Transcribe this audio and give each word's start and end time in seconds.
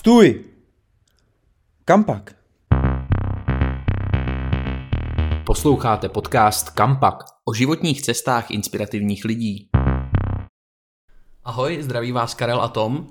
Stůj! 0.00 0.44
Kam 1.84 2.04
pak? 2.04 2.34
Posloucháte 5.46 6.08
podcast 6.08 6.70
Kampak 6.70 7.16
o 7.44 7.54
životních 7.54 8.02
cestách 8.02 8.50
inspirativních 8.50 9.24
lidí. 9.24 9.68
Ahoj, 11.44 11.82
zdraví 11.82 12.12
vás 12.12 12.34
Karel 12.34 12.60
a 12.60 12.68
Tom. 12.68 13.06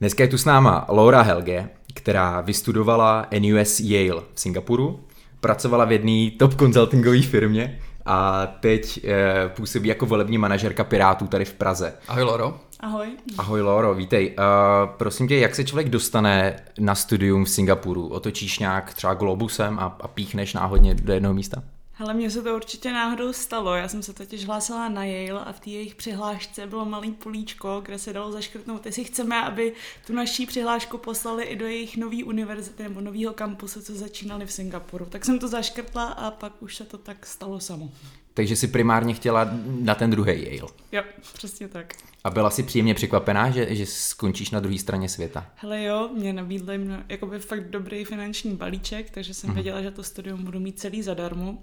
Dneska 0.00 0.22
je 0.22 0.28
tu 0.28 0.38
s 0.38 0.44
náma 0.44 0.86
Laura 0.88 1.22
Helge, 1.22 1.68
která 1.94 2.40
vystudovala 2.40 3.26
NUS 3.40 3.80
Yale 3.80 4.22
v 4.34 4.40
Singapuru, 4.40 5.04
pracovala 5.40 5.84
v 5.84 5.92
jedné 5.92 6.30
top 6.38 6.54
consultingové 6.54 7.22
firmě 7.22 7.80
a 8.06 8.46
teď 8.60 9.04
e, 9.04 9.48
působí 9.48 9.88
jako 9.88 10.06
volební 10.06 10.38
manažerka 10.38 10.84
Pirátů 10.84 11.26
tady 11.26 11.44
v 11.44 11.54
Praze. 11.54 11.94
Ahoj 12.08 12.22
Loro. 12.22 12.60
Ahoj. 12.80 13.08
Ahoj 13.38 13.60
Loro, 13.60 13.94
vítej. 13.94 14.36
Uh, 14.38 14.90
prosím 14.96 15.28
tě, 15.28 15.36
jak 15.36 15.54
se 15.54 15.64
člověk 15.64 15.88
dostane 15.88 16.56
na 16.78 16.94
studium 16.94 17.44
v 17.44 17.50
Singapuru? 17.50 18.08
Otočíš 18.08 18.58
nějak 18.58 18.94
třeba 18.94 19.14
globusem 19.14 19.78
a, 19.78 19.96
a 20.00 20.08
píchneš 20.08 20.54
náhodně 20.54 20.94
do 20.94 21.12
jednoho 21.12 21.34
místa? 21.34 21.62
Hele, 21.98 22.14
mně 22.14 22.30
se 22.30 22.42
to 22.42 22.56
určitě 22.56 22.92
náhodou 22.92 23.32
stalo. 23.32 23.74
Já 23.74 23.88
jsem 23.88 24.02
se 24.02 24.12
totiž 24.12 24.46
hlásila 24.46 24.88
na 24.88 25.04
Yale 25.04 25.44
a 25.44 25.52
v 25.52 25.60
té 25.60 25.70
jejich 25.70 25.94
přihlášce 25.94 26.66
bylo 26.66 26.84
malý 26.84 27.12
políčko, 27.12 27.82
kde 27.84 27.98
se 27.98 28.12
dalo 28.12 28.32
zaškrtnout, 28.32 28.86
jestli 28.86 29.04
chceme, 29.04 29.42
aby 29.42 29.72
tu 30.06 30.12
naší 30.12 30.46
přihlášku 30.46 30.98
poslali 30.98 31.44
i 31.44 31.56
do 31.56 31.66
jejich 31.66 31.96
nový 31.96 32.24
univerzity 32.24 32.82
nebo 32.82 33.00
nového 33.00 33.32
kampusu, 33.32 33.82
co 33.82 33.94
začínali 33.94 34.46
v 34.46 34.52
Singapuru. 34.52 35.06
Tak 35.06 35.24
jsem 35.24 35.38
to 35.38 35.48
zaškrtla 35.48 36.04
a 36.04 36.30
pak 36.30 36.62
už 36.62 36.76
se 36.76 36.84
to 36.84 36.98
tak 36.98 37.26
stalo 37.26 37.60
samo. 37.60 37.90
Takže 38.34 38.56
si 38.56 38.68
primárně 38.68 39.14
chtěla 39.14 39.50
na 39.64 39.94
ten 39.94 40.10
druhý 40.10 40.32
Yale. 40.42 40.70
Jo, 40.92 41.02
přesně 41.32 41.68
tak. 41.68 41.94
A 42.24 42.30
byla 42.30 42.50
si 42.50 42.62
příjemně 42.62 42.94
překvapená, 42.94 43.50
že, 43.50 43.74
že 43.74 43.86
skončíš 43.86 44.50
na 44.50 44.60
druhé 44.60 44.78
straně 44.78 45.08
světa? 45.08 45.46
Hele 45.54 45.82
jo, 45.82 46.10
mě 46.16 46.32
nabídli 46.32 46.78
mno, 46.78 47.02
jakoby 47.08 47.38
fakt 47.38 47.70
dobrý 47.70 48.04
finanční 48.04 48.54
balíček, 48.54 49.10
takže 49.10 49.34
jsem 49.34 49.50
mm-hmm. 49.50 49.54
věděla, 49.54 49.82
že 49.82 49.90
to 49.90 50.02
studium 50.02 50.44
budu 50.44 50.60
mít 50.60 50.80
celý 50.80 51.02
zadarmo. 51.02 51.58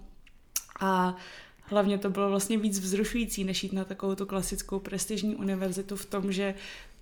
A 0.80 1.16
hlavně 1.62 1.98
to 1.98 2.10
bylo 2.10 2.30
vlastně 2.30 2.58
víc 2.58 2.80
vzrušující, 2.80 3.44
než 3.44 3.64
jít 3.64 3.74
na 3.74 3.86
takovou 3.86 4.16
tu 4.16 4.26
klasickou 4.26 4.80
prestižní 4.80 5.36
univerzitu 5.36 5.96
v 5.96 6.06
tom, 6.06 6.32
že 6.32 6.56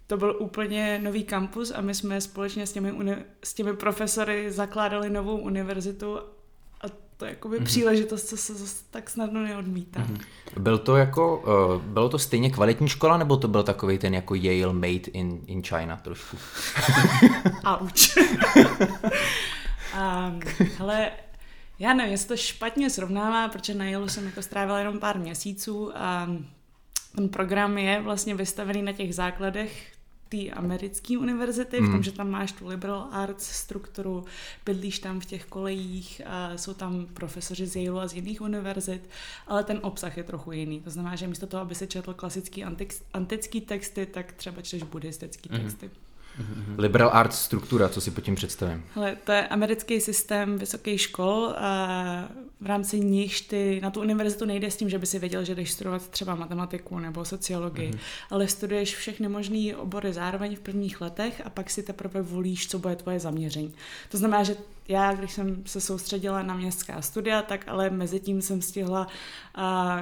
to 0.08 0.17
byl 0.17 0.38
úplně 0.39 1.00
nový 1.03 1.23
kampus 1.23 1.72
a 1.75 1.81
my 1.81 1.95
jsme 1.95 2.22
společně 2.22 2.67
s 2.67 2.72
těmi, 2.72 2.91
uni- 2.91 3.23
s 3.44 3.53
těmi 3.53 3.73
profesory 3.73 4.52
zakládali 4.52 5.09
novou 5.09 5.38
univerzitu 5.38 6.17
a 6.81 6.86
to 7.17 7.25
je 7.25 7.30
jakoby 7.30 7.59
mm-hmm. 7.59 7.63
příležitost, 7.63 8.23
co 8.23 8.38
se 8.38 8.55
zase 8.55 8.83
tak 8.91 9.09
snadno 9.09 9.44
neodmítá. 9.44 10.00
Mm-hmm. 10.00 10.22
Byl 10.59 10.78
to 10.78 10.95
jako, 10.95 11.38
uh, 11.38 11.81
bylo 11.81 12.09
to 12.09 12.19
stejně 12.19 12.50
kvalitní 12.50 12.89
škola, 12.89 13.17
nebo 13.17 13.38
to 13.38 13.47
byl 13.47 13.63
takový 13.63 13.97
ten 13.97 14.13
jako 14.13 14.35
Yale 14.35 14.73
made 14.73 15.11
in, 15.13 15.41
in 15.45 15.63
China 15.63 15.97
trošku? 15.97 16.38
Auč. 17.63 18.17
um, 19.94 20.39
hele, 20.78 21.11
já 21.82 21.94
nevím, 21.94 22.12
jestli 22.12 22.28
to 22.28 22.38
špatně 22.38 22.90
srovnává, 22.90 23.48
protože 23.48 23.74
na 23.74 23.86
Yale 23.86 24.10
jsem 24.10 24.26
jako 24.26 24.42
strávila 24.42 24.80
jenom 24.80 25.00
pár 25.00 25.20
měsíců 25.20 25.98
a 25.98 26.30
ten 27.16 27.30
program 27.30 27.78
je 27.78 28.02
vlastně 28.02 28.36
vystavený 28.36 28.82
na 28.82 28.92
těch 28.92 29.16
základech 29.16 29.92
té 30.30 30.50
americké 30.50 31.18
univerzity, 31.18 31.82
mm. 31.82 31.86
v 31.86 31.88
tom, 31.88 31.94
hmm. 31.94 32.04
že 32.04 32.12
tam 32.12 32.30
máš 32.30 32.52
tu 32.52 32.68
liberal 32.68 33.08
arts 33.12 33.50
strukturu, 33.50 34.26
bydlíš 34.66 35.00
tam 35.00 35.20
v 35.20 35.26
těch 35.26 35.46
kolejích, 35.46 36.22
a 36.26 36.58
jsou 36.58 36.74
tam 36.74 37.06
profesoři 37.14 37.68
z 37.68 37.76
Yale 37.76 38.04
a 38.04 38.08
z 38.08 38.14
jiných 38.14 38.42
univerzit, 38.42 39.09
ale 39.48 39.64
ten 39.64 39.80
obsah 39.82 40.18
je 40.18 40.24
trochu 40.24 40.52
jiný. 40.52 40.82
To 40.82 40.90
znamená, 40.90 41.16
že 41.16 41.28
místo 41.28 41.48
toho, 41.48 41.62
aby 41.62 41.76
se 41.76 41.88
četl 41.88 42.14
klasický 42.14 42.64
antický 43.14 43.62
texty, 43.62 44.06
tak 44.06 44.32
třeba 44.32 44.62
čteš 44.62 44.84
buddhistický 44.84 45.50
mm. 45.52 45.92
Mm-hmm. 46.40 46.76
Liberal 46.78 47.10
arts 47.14 47.42
struktura, 47.42 47.90
co 47.90 48.02
si 48.02 48.12
pod 48.12 48.22
tím 48.22 48.36
představím? 48.36 48.84
Hele, 48.96 49.18
to 49.24 49.32
je 49.32 49.48
americký 49.48 50.02
systém 50.02 50.58
vysokých 50.58 51.02
škol 51.02 51.53
a 51.58 52.30
v 52.62 52.66
rámci 52.66 53.00
nich 53.00 53.47
ty 53.47 53.80
na 53.84 53.92
tu 53.92 54.00
univerzitu 54.02 54.46
nejde 54.46 54.72
s 54.72 54.78
tím, 54.78 54.90
že 54.90 55.00
by 55.00 55.06
si 55.06 55.20
věděl, 55.20 55.44
že 55.44 55.56
jdeš 55.56 55.72
studovat 55.72 56.09
třeba 56.09 56.36
matematiku 56.36 57.00
nebo 57.00 57.25
sociologii, 57.25 57.91
mm-hmm. 57.91 58.00
ale 58.30 58.47
studuješ 58.47 58.96
všechny 58.96 59.30
možné 59.30 59.75
obory 59.75 60.14
zároveň 60.14 60.56
v 60.56 60.59
prvních 60.59 61.02
letech 61.02 61.41
a 61.46 61.50
pak 61.50 61.70
si 61.70 61.84
teprve 61.84 62.22
volíš, 62.22 62.68
co 62.68 62.80
bude 62.80 62.96
tvoje 62.96 63.20
zaměření. 63.20 63.74
To 64.09 64.18
znamená, 64.18 64.44
že 64.44 64.56
já, 64.88 65.14
když 65.14 65.31
jsem 65.31 65.64
se 65.66 65.81
soustředila 65.81 66.44
na 66.44 66.53
městská 66.53 67.02
studia, 67.02 67.41
tak 67.41 67.68
ale 67.68 67.90
mezi 67.90 68.20
tím 68.20 68.41
jsem 68.41 68.62
stihla 68.62 69.08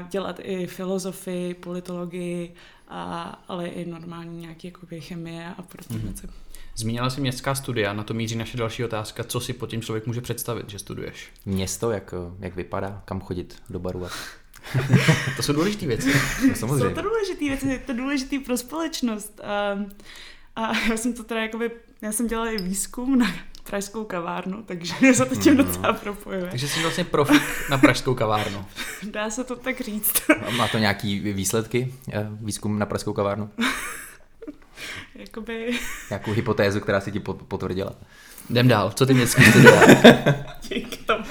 dělat 0.09 0.39
i 0.44 0.68
filozofii, 0.68 1.53
politologii, 1.53 2.53
a, 2.89 3.23
ale 3.47 3.67
i 3.67 3.89
normální 3.89 4.41
nějaké 4.41 4.67
jakoby 4.67 5.01
chemie 5.01 5.53
a 5.57 5.61
prostě 5.61 5.94
mm-hmm. 5.94 6.01
věci. 6.01 6.27
Zmínila 6.75 7.09
jsi 7.09 7.22
městská 7.22 7.55
studia, 7.55 7.94
na 7.94 8.03
to 8.03 8.13
míří 8.13 8.35
naše 8.35 8.57
další 8.57 8.83
otázka. 8.83 9.23
Co 9.23 9.39
si 9.39 9.53
pod 9.53 9.69
tím 9.69 9.81
člověk 9.81 10.07
může 10.07 10.22
představit, 10.22 10.69
že 10.69 10.79
studuješ? 10.79 11.31
Město, 11.45 11.91
jak, 11.91 12.13
jak 12.39 12.55
vypadá, 12.55 13.01
kam 13.05 13.22
chodit 13.22 13.61
do 13.69 13.79
baru 13.79 14.05
a 14.05 14.09
to 15.35 15.44
jsou 15.44 15.53
důležité 15.53 15.85
věci. 15.85 16.13
No, 16.47 16.55
samozřejmě. 16.55 16.89
Jsou 16.89 16.95
to 16.95 17.01
důležité 17.01 17.45
věci, 17.45 17.67
je 17.67 17.79
to 17.79 17.94
důležité 17.94 18.39
pro 18.39 18.57
společnost. 18.57 19.41
A, 19.44 19.79
a 20.56 20.77
já 20.89 20.97
jsem 20.97 21.13
to 21.13 21.23
teda 21.23 21.41
jakoby, 21.41 21.71
já 22.01 22.11
jsem 22.11 22.27
dělala 22.27 22.50
i 22.50 22.61
výzkum 22.61 23.19
na 23.19 23.27
pražskou 23.69 24.03
kavárnu, 24.03 24.63
takže 24.63 24.94
se 25.13 25.25
to 25.25 25.35
tím 25.35 25.53
mhm. 25.53 25.66
docela 25.66 25.94
propojuje. 25.94 26.47
Takže 26.50 26.68
jsi 26.68 26.81
vlastně 26.81 27.03
profik 27.03 27.44
na 27.69 27.78
pražskou 27.78 28.16
kavárnu. 28.16 28.66
Dá 29.12 29.30
se 29.30 29.44
to 29.44 29.56
tak 29.56 29.81
říct. 29.81 30.22
Má 30.57 30.68
to 30.68 30.78
nějaký 30.78 31.19
výsledky, 31.19 31.94
eh, 32.13 32.28
výzkum 32.41 32.80
na 32.80 32.85
pražskou 32.85 33.13
kavárnu? 33.13 33.50
Jakoby... 35.16 35.80
Nějakou 36.09 36.31
hypotézu, 36.31 36.80
která 36.80 37.02
si 37.02 37.12
ti 37.12 37.19
potvrdila? 37.19 37.94
Jdem 38.50 38.68
dál, 38.68 38.91
co 38.91 39.06
ty 39.06 39.13
městský 39.13 39.44
studoval? 39.44 39.88
Díky 40.69 40.97
tomu 40.97 41.24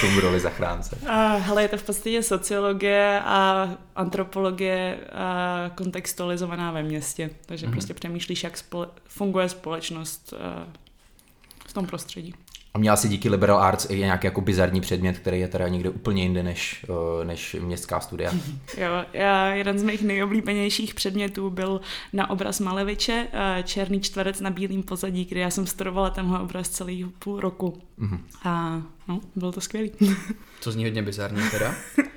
tomu 0.00 0.20
roli 0.20 0.40
zachránce? 0.40 0.98
Hele, 1.38 1.62
je 1.62 1.68
to 1.68 1.76
v 1.76 1.82
podstatě 1.82 2.22
sociologie 2.22 3.20
a 3.24 3.68
antropologie 3.96 4.98
a 5.12 5.70
kontextualizovaná 5.74 6.70
ve 6.70 6.82
městě. 6.82 7.30
Takže 7.46 7.66
mm-hmm. 7.66 7.70
prostě 7.70 7.94
přemýšlíš, 7.94 8.44
jak 8.44 8.54
spole- 8.56 8.88
funguje 9.08 9.48
společnost 9.48 10.32
uh, 10.32 10.72
v 11.66 11.72
tom 11.72 11.86
prostředí. 11.86 12.34
A 12.76 12.78
měla 12.78 12.96
si 12.96 13.08
díky 13.08 13.28
liberal 13.28 13.58
arts 13.58 13.86
i 13.90 13.98
nějaký 13.98 14.26
jako 14.26 14.40
bizarní 14.40 14.80
předmět, 14.80 15.18
který 15.18 15.40
je 15.40 15.48
teda 15.48 15.68
někde 15.68 15.90
úplně 15.90 16.22
jinde 16.22 16.42
než, 16.42 16.86
eh, 17.20 17.24
než 17.24 17.56
městská 17.60 18.00
studia. 18.00 18.32
Jo, 18.78 19.04
já, 19.12 19.46
jeden 19.46 19.78
z 19.78 19.82
mých 19.82 20.02
nejoblíbenějších 20.02 20.94
předmětů 20.94 21.50
byl 21.50 21.80
na 22.12 22.30
obraz 22.30 22.60
Maleviče, 22.60 23.26
eh, 23.32 23.62
Černý 23.62 24.00
čtverec 24.00 24.40
na 24.40 24.50
bílém 24.50 24.82
pozadí, 24.82 25.24
kde 25.24 25.40
já 25.40 25.50
jsem 25.50 25.66
studovala 25.66 26.10
tenhle 26.10 26.40
obraz 26.40 26.68
celý 26.68 27.04
půl 27.18 27.40
roku. 27.40 27.82
Mm-hmm. 27.98 28.18
A 28.44 28.82
no, 29.08 29.20
bylo 29.36 29.52
to 29.52 29.60
skvělý. 29.60 29.92
To 30.64 30.72
zní 30.72 30.84
hodně 30.84 31.02
bizarní 31.02 31.42
teda. 31.50 31.74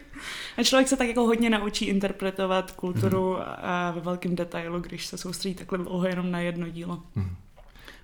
A 0.57 0.63
člověk 0.63 0.87
se 0.87 0.97
tak 0.97 1.07
jako 1.07 1.23
hodně 1.23 1.49
naučí 1.49 1.85
interpretovat 1.85 2.71
kulturu 2.71 3.33
mm-hmm. 3.33 3.55
a 3.57 3.91
ve 3.91 4.01
velkém 4.01 4.35
detailu, 4.35 4.79
když 4.79 5.05
se 5.05 5.17
soustředí 5.17 5.55
takhle 5.55 5.77
dlouho 5.77 6.07
jenom 6.07 6.31
na 6.31 6.39
jedno 6.39 6.69
dílo. 6.69 7.03
Mm-hmm. 7.17 7.35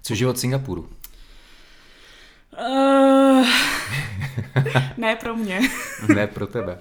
Co 0.02 0.16
život 0.16 0.40
Singapuru? 0.40 0.90
Uh, 2.60 3.48
ne 4.98 5.16
pro 5.16 5.36
mě. 5.36 5.60
ne 6.16 6.28
pro 6.28 6.48
tebe. 6.48 6.80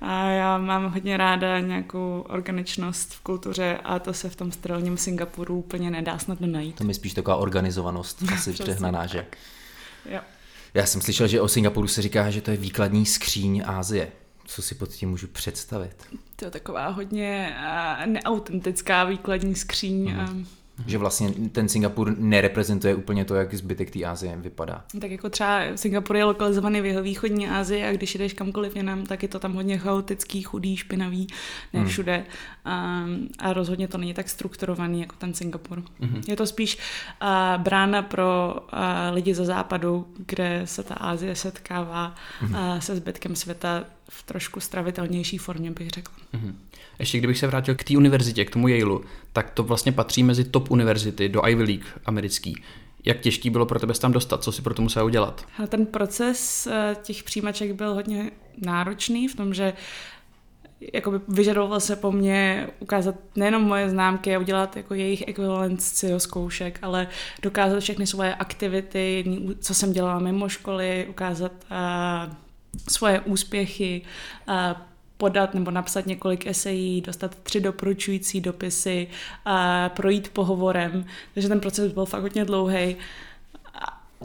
A 0.00 0.24
já 0.24 0.58
mám 0.58 0.92
hodně 0.92 1.16
ráda 1.16 1.60
nějakou 1.60 2.24
organičnost 2.28 3.14
v 3.14 3.20
kultuře 3.20 3.78
a 3.84 3.98
to 3.98 4.12
se 4.14 4.30
v 4.30 4.36
tom 4.36 4.52
sterilním 4.52 4.96
Singapuru 4.96 5.58
úplně 5.58 5.90
nedá 5.90 6.18
snadno 6.18 6.46
najít. 6.46 6.76
To 6.76 6.84
mi 6.84 6.94
spíš 6.94 7.14
taková 7.14 7.36
organizovanost, 7.36 8.22
asi 8.34 8.52
přehnaná, 8.52 9.06
že? 9.06 9.26
Jo. 10.10 10.20
Já 10.74 10.86
jsem 10.86 11.00
slyšel, 11.00 11.28
že 11.28 11.40
o 11.40 11.48
Singapuru 11.48 11.88
se 11.88 12.02
říká, 12.02 12.30
že 12.30 12.40
to 12.40 12.50
je 12.50 12.56
výkladní 12.56 13.06
skříň 13.06 13.62
Ázie. 13.66 14.12
Co 14.44 14.62
si 14.62 14.74
pod 14.74 14.88
tím 14.88 15.10
můžu 15.10 15.26
představit? 15.26 15.96
To 16.36 16.44
je 16.44 16.50
taková 16.50 16.88
hodně 16.88 17.56
neautentická 18.06 19.04
výkladní 19.04 19.54
skříň. 19.54 20.12
Mm. 20.12 20.46
Že 20.86 20.98
vlastně 20.98 21.30
ten 21.52 21.68
Singapur 21.68 22.18
nereprezentuje 22.18 22.94
úplně 22.94 23.24
to, 23.24 23.34
jak 23.34 23.54
zbytek 23.54 23.90
té 23.90 24.04
Asie 24.04 24.36
vypadá. 24.36 24.84
Tak 25.00 25.10
jako 25.10 25.30
třeba 25.30 25.60
Singapur 25.74 26.16
je 26.16 26.24
lokalizovaný 26.24 26.80
v 26.80 26.86
jeho 26.86 27.02
východní 27.02 27.48
Asii 27.48 27.84
a 27.84 27.92
když 27.92 28.14
jdeš 28.14 28.32
kamkoliv 28.32 28.76
jinam, 28.76 29.06
tak 29.06 29.22
je 29.22 29.28
to 29.28 29.38
tam 29.38 29.54
hodně 29.54 29.78
chaotický, 29.78 30.42
chudý, 30.42 30.76
špinavý, 30.76 31.26
ne 31.72 31.80
hmm. 31.80 31.88
všude. 31.88 32.24
Hmm. 32.64 33.28
A, 33.38 33.48
a 33.48 33.52
rozhodně 33.52 33.88
to 33.88 33.98
není 33.98 34.14
tak 34.14 34.28
strukturovaný 34.28 35.00
jako 35.00 35.16
ten 35.18 35.34
Singapur. 35.34 35.82
Hmm. 36.00 36.22
Je 36.28 36.36
to 36.36 36.46
spíš 36.46 36.78
a, 37.20 37.58
brána 37.58 38.02
pro 38.02 38.56
a, 38.70 39.10
lidi 39.10 39.34
ze 39.34 39.44
západu, 39.44 40.06
kde 40.26 40.62
se 40.64 40.82
ta 40.82 40.94
Asie 40.94 41.36
setkává 41.36 42.14
hmm. 42.40 42.56
a, 42.56 42.80
se 42.80 42.96
zbytkem 42.96 43.36
světa 43.36 43.84
v 44.10 44.22
trošku 44.22 44.60
stravitelnější 44.60 45.38
formě, 45.38 45.70
bych 45.70 45.90
řekl. 45.90 46.12
Mm-hmm. 46.34 46.54
Ještě 46.98 47.18
kdybych 47.18 47.38
se 47.38 47.46
vrátil 47.46 47.74
k 47.74 47.84
té 47.84 47.96
univerzitě, 47.96 48.44
k 48.44 48.50
tomu 48.50 48.68
Yaleu, 48.68 49.00
tak 49.32 49.50
to 49.50 49.62
vlastně 49.62 49.92
patří 49.92 50.22
mezi 50.22 50.44
top 50.44 50.70
univerzity 50.70 51.28
do 51.28 51.48
Ivy 51.48 51.62
League 51.62 51.86
americký. 52.06 52.62
Jak 53.04 53.20
těžký 53.20 53.50
bylo 53.50 53.66
pro 53.66 53.78
tebe 53.78 53.94
tam 53.94 54.12
dostat? 54.12 54.42
Co 54.42 54.52
si 54.52 54.62
pro 54.62 54.74
to 54.74 54.82
musela 54.82 55.04
udělat? 55.04 55.46
Ten 55.68 55.86
proces 55.86 56.66
eh, 56.66 56.96
těch 57.02 57.22
přijímaček 57.22 57.72
byl 57.72 57.94
hodně 57.94 58.30
náročný 58.58 59.28
v 59.28 59.36
tom, 59.36 59.54
že 59.54 59.72
jakoby 60.92 61.20
vyžadoval 61.28 61.80
se 61.80 61.96
po 61.96 62.12
mně 62.12 62.68
ukázat 62.78 63.14
nejenom 63.36 63.62
moje 63.62 63.90
známky 63.90 64.36
a 64.36 64.38
udělat 64.38 64.76
jako 64.76 64.94
jejich 64.94 65.28
ekvivalenci 65.28 66.10
do 66.10 66.20
zkoušek, 66.20 66.78
ale 66.82 67.08
dokázat 67.42 67.80
všechny 67.80 68.06
svoje 68.06 68.34
aktivity, 68.34 69.24
co 69.60 69.74
jsem 69.74 69.92
dělala 69.92 70.18
mimo 70.18 70.48
školy, 70.48 71.06
ukázat 71.10 71.52
uh, 71.70 72.32
svoje 72.88 73.20
úspěchy, 73.20 74.02
uh, 74.48 74.54
podat 75.16 75.54
nebo 75.54 75.70
napsat 75.70 76.06
několik 76.06 76.46
esejí, 76.46 77.00
dostat 77.00 77.34
tři 77.42 77.60
doporučující 77.60 78.40
dopisy, 78.40 79.06
uh, 79.46 79.52
projít 79.88 80.28
pohovorem. 80.28 81.04
Takže 81.34 81.48
ten 81.48 81.60
proces 81.60 81.92
byl 81.92 82.04
fakt 82.04 82.22
hodně 82.22 82.44
dlouhý. 82.44 82.96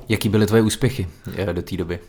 Jaký 0.09 0.29
byly 0.29 0.45
tvoje 0.45 0.61
úspěchy 0.61 1.07
eh, 1.37 1.53
do 1.53 1.61
té 1.61 1.77
doby? 1.77 1.99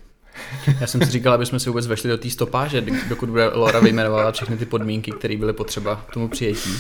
Já 0.81 0.87
jsem 0.87 1.01
si 1.01 1.11
říkal, 1.11 1.33
aby 1.33 1.47
jsme 1.47 1.61
se 1.61 1.71
vůbec 1.71 1.87
vešli 1.87 2.11
do 2.11 2.19
té 2.19 2.31
stopáže, 2.31 2.85
dokud 3.09 3.29
bude 3.29 3.49
Laura 3.49 3.81
vyjmenovala 3.81 4.33
všechny 4.33 4.57
ty 4.57 4.67
podmínky, 4.67 5.13
které 5.13 5.37
byly 5.37 5.53
potřeba 5.53 6.05
k 6.09 6.13
tomu 6.13 6.29
přijetí. 6.29 6.71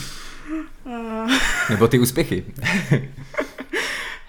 Nebo 1.71 1.89
ty 1.89 1.99
úspěchy. 1.99 2.45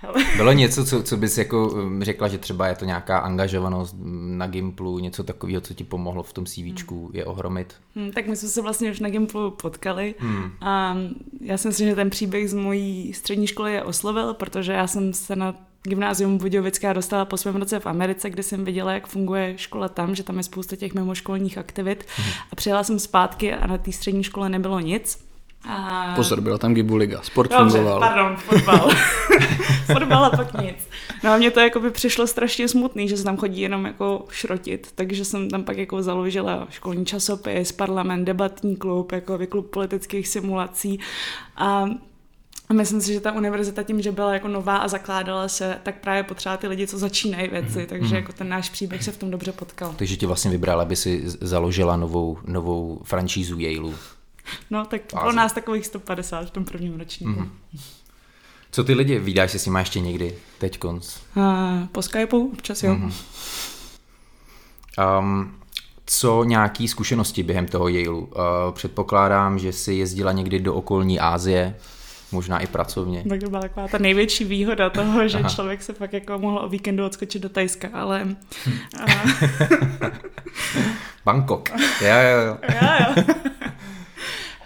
Bylo 0.37 0.51
něco, 0.51 0.85
co, 0.85 1.03
co 1.03 1.17
bys 1.17 1.37
jako 1.37 1.69
um, 1.69 2.03
řekla, 2.03 2.27
že 2.27 2.37
třeba 2.37 2.67
je 2.67 2.75
to 2.75 2.85
nějaká 2.85 3.17
angažovanost 3.17 3.95
na 4.37 4.47
Gimplu, 4.47 4.99
něco 4.99 5.23
takového, 5.23 5.61
co 5.61 5.73
ti 5.73 5.83
pomohlo 5.83 6.23
v 6.23 6.33
tom 6.33 6.45
CVčku 6.45 7.05
hmm. 7.05 7.15
je 7.15 7.25
ohromit? 7.25 7.75
Hmm, 7.95 8.11
tak 8.11 8.27
my 8.27 8.35
jsme 8.35 8.49
se 8.49 8.61
vlastně 8.61 8.91
už 8.91 8.99
na 8.99 9.09
Gimplu 9.09 9.51
potkali 9.51 10.15
hmm. 10.19 10.51
a 10.61 10.97
já 11.41 11.57
si 11.57 11.67
myslím, 11.67 11.89
že 11.89 11.95
ten 11.95 12.09
příběh 12.09 12.49
z 12.49 12.53
mojí 12.53 13.13
střední 13.13 13.47
školy 13.47 13.73
je 13.73 13.83
oslovil, 13.83 14.33
protože 14.33 14.71
já 14.71 14.87
jsem 14.87 15.13
se 15.13 15.35
na 15.35 15.55
gymnázium 15.83 16.37
Budějovická 16.37 16.93
dostala 16.93 17.25
po 17.25 17.37
svém 17.37 17.55
roce 17.55 17.79
v 17.79 17.85
Americe, 17.85 18.29
kde 18.29 18.43
jsem 18.43 18.65
viděla, 18.65 18.91
jak 18.91 19.07
funguje 19.07 19.53
škola 19.57 19.89
tam, 19.89 20.15
že 20.15 20.23
tam 20.23 20.37
je 20.37 20.43
spousta 20.43 20.75
těch 20.75 20.93
mimoškolních 20.93 21.57
aktivit. 21.57 22.05
Mm. 22.19 22.25
A 22.51 22.55
přijela 22.55 22.83
jsem 22.83 22.99
zpátky 22.99 23.53
a 23.53 23.67
na 23.67 23.77
té 23.77 23.91
střední 23.91 24.23
škole 24.23 24.49
nebylo 24.49 24.79
nic. 24.79 25.26
A... 25.63 26.13
Pozor, 26.15 26.41
byla 26.41 26.57
tam 26.57 26.73
Gibu 26.73 26.95
Liga, 26.95 27.21
sport 27.21 27.51
Dobře, 27.51 27.77
fungoval. 27.77 27.99
pardon, 27.99 28.37
fotbal. 28.37 28.89
fotbal 29.93 30.25
a 30.25 30.29
pak 30.29 30.61
nic. 30.61 30.89
No 31.23 31.31
a 31.31 31.37
mně 31.37 31.51
to 31.51 31.59
jako 31.59 31.79
by 31.79 31.91
přišlo 31.91 32.27
strašně 32.27 32.67
smutný, 32.67 33.09
že 33.09 33.17
se 33.17 33.23
tam 33.23 33.37
chodí 33.37 33.61
jenom 33.61 33.85
jako 33.85 34.25
šrotit, 34.29 34.91
takže 34.95 35.25
jsem 35.25 35.49
tam 35.49 35.63
pak 35.63 35.77
jako 35.77 36.03
založila 36.03 36.67
školní 36.69 37.05
časopis, 37.05 37.71
parlament, 37.71 38.25
debatní 38.25 38.75
klub, 38.75 39.11
jako 39.11 39.39
klub 39.49 39.69
politických 39.69 40.27
simulací 40.27 40.99
a 41.55 41.85
a 42.69 42.73
myslím 42.73 43.01
si, 43.01 43.13
že 43.13 43.19
ta 43.19 43.31
univerzita 43.31 43.83
tím, 43.83 44.01
že 44.01 44.11
byla 44.11 44.33
jako 44.33 44.47
nová 44.47 44.77
a 44.77 44.87
zakládala 44.87 45.47
se, 45.47 45.79
tak 45.83 45.99
právě 46.01 46.23
potřeba 46.23 46.57
ty 46.57 46.67
lidi, 46.67 46.87
co 46.87 46.97
začínají 46.97 47.47
věci, 47.47 47.79
mm-hmm. 47.79 47.85
takže 47.85 48.05
mhm. 48.05 48.15
jako 48.15 48.33
ten 48.33 48.49
náš 48.49 48.69
příběh 48.69 49.03
se 49.03 49.11
v 49.11 49.17
tom 49.17 49.31
dobře 49.31 49.51
potkal. 49.51 49.93
Takže 49.97 50.17
ti 50.17 50.25
vlastně 50.25 50.51
vybrala, 50.51 50.81
aby 50.81 50.95
si 50.95 51.21
založila 51.25 51.95
novou, 51.95 52.37
novou 52.45 53.01
franšízu 53.03 53.59
Yaleu. 53.59 53.93
No, 54.69 54.85
tak 54.85 55.01
bylo 55.13 55.31
nás 55.31 55.53
takových 55.53 55.85
150 55.85 56.47
v 56.47 56.51
tom 56.51 56.65
prvním 56.65 56.99
ročníku. 56.99 57.41
Mm-hmm. 57.41 57.49
Co 58.71 58.83
ty 58.83 58.93
lidi, 58.93 59.19
vydáš 59.19 59.51
se 59.51 59.59
s 59.59 59.65
nimi 59.65 59.79
ještě 59.79 59.99
někdy, 59.99 60.35
teď 60.57 60.79
konc? 60.79 61.17
Uh, 61.35 61.43
po 61.91 62.01
Skypeu 62.01 62.51
občas 62.53 62.83
jo. 62.83 62.95
Mm-hmm. 62.95 63.13
Um, 65.19 65.53
co 66.05 66.43
nějaký 66.43 66.87
zkušenosti 66.87 67.43
během 67.43 67.67
toho 67.67 67.87
Yaleu? 67.87 68.19
Uh, 68.19 68.31
předpokládám, 68.71 69.59
že 69.59 69.73
si 69.73 69.93
jezdila 69.93 70.31
někdy 70.31 70.59
do 70.59 70.73
okolní 70.73 71.19
Asie, 71.19 71.75
možná 72.31 72.59
i 72.59 72.67
pracovně. 72.67 73.23
Tak 73.29 73.39
to 73.39 73.49
byla 73.49 73.61
taková 73.61 73.87
ta 73.87 73.97
největší 73.97 74.45
výhoda 74.45 74.89
toho, 74.89 75.27
že 75.27 75.37
Aha. 75.37 75.49
člověk 75.49 75.83
se 75.83 75.93
fakt 75.93 76.13
jako 76.13 76.39
mohl 76.39 76.59
o 76.59 76.69
víkendu 76.69 77.05
odskočit 77.05 77.41
do 77.41 77.49
Tajska, 77.49 77.89
ale... 77.93 78.27
Bangkok. 81.25 81.69
Jo, 82.01 82.15
jo, 82.31 82.39
jo. 82.47 82.57
jo, 82.81 82.89
jo. 83.17 83.23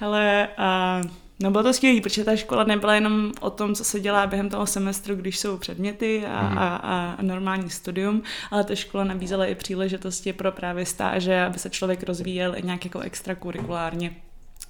Hele, 0.01 0.47
a 0.57 1.01
No 1.41 1.51
bylo 1.51 1.63
to 1.63 1.73
skvělé, 1.73 2.01
protože 2.01 2.23
ta 2.23 2.35
škola 2.35 2.63
nebyla 2.63 2.95
jenom 2.95 3.31
o 3.41 3.49
tom, 3.49 3.75
co 3.75 3.83
se 3.83 3.99
dělá 3.99 4.27
během 4.27 4.49
toho 4.49 4.67
semestru, 4.67 5.15
když 5.15 5.39
jsou 5.39 5.57
předměty 5.57 6.25
a, 6.25 6.49
mm. 6.49 6.57
a, 6.57 6.75
a 6.75 7.21
normální 7.21 7.69
studium, 7.69 8.23
ale 8.51 8.63
ta 8.63 8.75
škola 8.75 9.03
nabízela 9.03 9.45
i 9.45 9.55
příležitosti 9.55 10.33
pro 10.33 10.51
právě 10.51 10.85
stáže, 10.85 11.41
aby 11.41 11.59
se 11.59 11.69
člověk 11.69 12.03
rozvíjel 12.03 12.55
i 12.57 12.61
nějak 12.61 12.85
jako 12.85 12.99
extrakurikulárně 12.99 14.15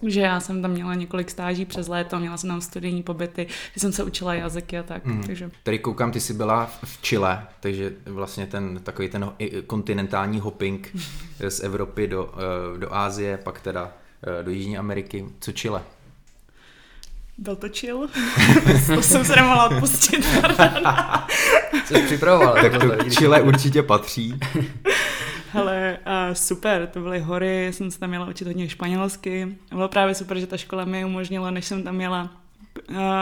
že 0.07 0.21
já 0.21 0.39
jsem 0.39 0.61
tam 0.61 0.71
měla 0.71 0.95
několik 0.95 1.29
stáží 1.29 1.65
přes 1.65 1.87
léto, 1.87 2.19
měla 2.19 2.37
jsem 2.37 2.49
tam 2.49 2.61
studijní 2.61 3.03
pobyty, 3.03 3.47
že 3.73 3.79
jsem 3.79 3.91
se 3.91 4.03
učila 4.03 4.33
jazyky 4.33 4.79
a 4.79 4.83
tak. 4.83 5.05
Mm. 5.05 5.23
Takže... 5.23 5.51
Tady 5.63 5.79
koukám, 5.79 6.11
ty 6.11 6.19
jsi 6.19 6.33
byla 6.33 6.65
v 6.65 7.01
Chile, 7.01 7.47
takže 7.59 7.93
vlastně 8.05 8.45
ten 8.45 8.79
takový 8.83 9.09
ten 9.09 9.31
kontinentální 9.67 10.39
hopping 10.39 10.97
z 11.49 11.59
Evropy 11.59 12.07
do, 12.07 12.33
eh, 12.75 12.77
do 12.79 12.93
Ázie, 12.93 13.37
pak 13.37 13.61
teda 13.61 13.93
do 14.41 14.51
Jižní 14.51 14.77
Ameriky. 14.77 15.25
Co 15.39 15.51
Chile? 15.51 15.83
Byl 17.37 17.55
to 17.55 17.67
chill. 17.69 18.07
to 18.95 19.01
jsem 19.01 19.25
se 19.25 19.35
nemohla 19.35 19.69
odpustit. 19.69 20.25
Jsi 21.85 22.01
připravoval. 22.05 22.53
tak 22.53 22.81
to 22.81 23.09
Chile 23.09 23.41
určitě 23.41 23.83
patří. 23.83 24.39
Hele, 25.53 25.97
uh, 26.07 26.33
super, 26.33 26.87
to 26.87 26.99
byly 26.99 27.19
hory, 27.19 27.67
jsem 27.73 27.91
se 27.91 27.99
tam 27.99 28.09
měla 28.09 28.27
učit 28.27 28.47
hodně 28.47 28.69
španělsky. 28.69 29.57
Bylo 29.69 29.87
právě 29.87 30.15
super, 30.15 30.39
že 30.39 30.47
ta 30.47 30.57
škola 30.57 30.85
mi 30.85 31.05
umožnila, 31.05 31.51
než 31.51 31.65
jsem 31.65 31.83
tam 31.83 31.95
měla 31.95 32.40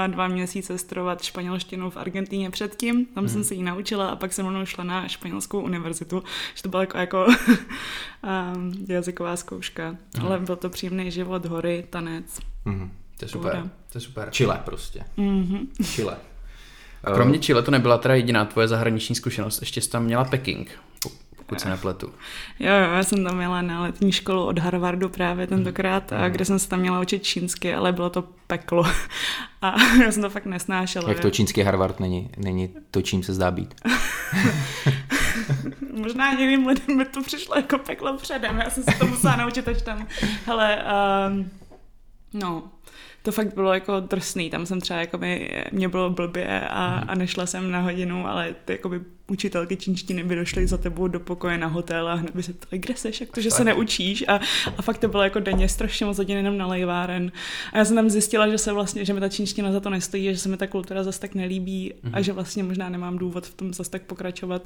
dva 0.08 0.28
měsíce 0.28 0.78
studovat 0.78 1.24
španělštinu 1.24 1.90
v 1.90 1.98
Argentíně 1.98 2.50
předtím. 2.50 3.06
Tam 3.06 3.24
mm. 3.24 3.30
jsem 3.30 3.40
mhm. 3.40 3.48
se 3.48 3.56
ji 3.56 3.64
naučila 3.64 4.10
a 4.10 4.16
pak 4.16 4.34
jsem 4.34 4.46
mnou 4.46 4.66
šla 4.66 4.84
na 4.84 5.08
španělskou 5.08 5.62
univerzitu, 5.62 6.24
že 6.56 6.64
to 6.64 6.70
byla 6.70 6.82
jako, 6.82 6.98
jako 6.98 7.26
um, 8.56 8.86
jazyková 8.88 9.36
zkouška. 9.36 9.92
Mm. 9.92 10.26
Ale 10.26 10.40
byl 10.40 10.56
to 10.56 10.70
příjemný 10.70 11.12
život, 11.12 11.46
hory, 11.46 11.86
tanec. 11.90 12.40
Mm. 12.66 12.92
To 13.18 13.26
je 13.26 13.30
super, 13.30 13.70
to 13.92 13.98
je 13.98 14.02
super. 14.02 14.30
Chile 14.32 14.62
prostě. 14.66 15.04
Mm-hmm. 15.18 15.68
Chile. 15.84 16.18
A 17.04 17.12
kromě 17.12 17.40
Chile 17.40 17.64
to 17.64 17.72
nebyla 17.72 17.98
teda 17.98 18.16
jediná 18.16 18.46
tvoje 18.46 18.68
zahraniční 18.68 19.16
zkušenost, 19.16 19.62
ještě 19.62 19.82
jsi 19.82 19.90
tam 19.90 20.04
měla 20.04 20.26
Peking 20.26 20.80
pokud 21.50 21.62
se 21.62 21.69
nepletu. 21.69 22.07
Jo, 22.60 22.74
jo, 22.74 22.92
já 22.94 23.04
jsem 23.04 23.24
tam 23.24 23.38
měla 23.38 23.62
na 23.62 23.81
letní 23.81 24.12
školu 24.12 24.46
od 24.46 24.60
Harvardu 24.60 25.10
právě 25.10 25.48
tentokrát, 25.48 26.12
mm. 26.12 26.31
kde 26.31 26.46
jsem 26.46 26.60
se 26.60 26.69
tam 26.69 26.80
měla 26.80 27.01
učit 27.01 27.24
čínsky, 27.24 27.74
ale 27.74 27.92
bylo 27.92 28.10
to 28.10 28.24
peklo. 28.48 28.84
A 29.62 29.75
já 30.04 30.12
jsem 30.12 30.22
to 30.22 30.30
fakt 30.30 30.46
nesnášela. 30.46 31.10
Jak 31.10 31.19
to 31.19 31.30
čínský 31.30 31.62
Harvard 31.62 32.00
není, 32.00 32.30
není 32.38 32.69
to, 32.92 33.01
čím 33.01 33.24
se 33.24 33.34
zdá 33.34 33.51
být. 33.51 33.75
Možná 35.94 36.31
jiným 36.31 36.68
lidem 36.68 36.98
by 36.98 37.06
to 37.06 37.24
přišlo 37.24 37.56
jako 37.56 37.78
peklo 37.78 38.18
předem, 38.18 38.57
já 38.57 38.69
jsem 38.69 38.84
se 38.84 38.92
to 39.00 39.07
musela 39.07 39.36
naučit 39.36 39.68
až 39.68 39.81
tam. 39.81 40.07
Hele, 40.45 40.84
um, 41.30 41.50
no, 42.34 42.63
to 43.22 43.31
fakt 43.31 43.54
bylo 43.54 43.74
jako 43.74 44.00
drsný, 44.00 44.50
tam 44.50 44.66
jsem 44.66 44.81
třeba 44.81 45.00
jako 45.00 45.18
by, 45.18 45.50
mě 45.71 45.90
bylo 45.90 46.09
blbě 46.09 46.68
a, 46.69 46.95
mhm. 46.95 47.06
a 47.07 47.16
nešla 47.16 47.45
jsem 47.45 47.71
na 47.71 47.81
hodinu, 47.81 48.28
ale 48.28 48.56
ty 48.66 48.74
jako 48.74 48.90
by 48.90 49.02
učitelky 49.31 49.78
čínštiny 49.78 50.24
by 50.24 50.36
došly 50.36 50.68
za 50.68 50.78
tebou 50.78 51.07
do 51.07 51.19
pokoje 51.19 51.57
na 51.57 51.68
hotel 51.68 52.07
a 52.07 52.14
hned 52.14 52.36
by 52.36 52.44
se 52.44 52.54
ptali, 52.54 52.80
kde 52.80 52.95
seš, 52.95 53.21
jak 53.21 53.31
to, 53.31 53.42
že 53.42 53.52
se 53.52 53.64
neučíš 53.64 54.26
a, 54.28 54.40
a 54.78 54.81
fakt 54.81 54.98
to 54.98 55.07
bylo 55.07 55.24
jako 55.24 55.40
denně 55.40 55.69
strašně 55.69 56.06
moc 56.06 56.18
hodin 56.18 56.38
jenom 56.38 56.57
na 56.57 56.68
lejváren. 56.68 57.31
A 57.74 57.78
já 57.78 57.86
jsem 57.86 57.95
tam 57.95 58.09
zjistila, 58.09 58.48
že 58.48 58.57
se 58.57 58.74
vlastně, 58.74 59.06
že 59.06 59.14
mi 59.14 59.19
ta 59.19 59.30
čínština 59.30 59.71
za 59.71 59.80
to 59.80 59.90
nestojí, 59.90 60.33
že 60.33 60.38
se 60.38 60.50
mi 60.50 60.57
ta 60.57 60.68
kultura 60.68 61.04
zase 61.04 61.19
tak 61.19 61.36
nelíbí 61.36 61.94
mm-hmm. 61.94 62.09
a 62.14 62.16
mhm. 62.16 62.24
že 62.24 62.33
vlastně 62.33 62.64
možná 62.64 62.90
nemám 62.90 63.18
důvod 63.18 63.45
v 63.45 63.54
tom 63.54 63.74
zase 63.74 63.92
tak 63.92 64.02
pokračovat. 64.02 64.62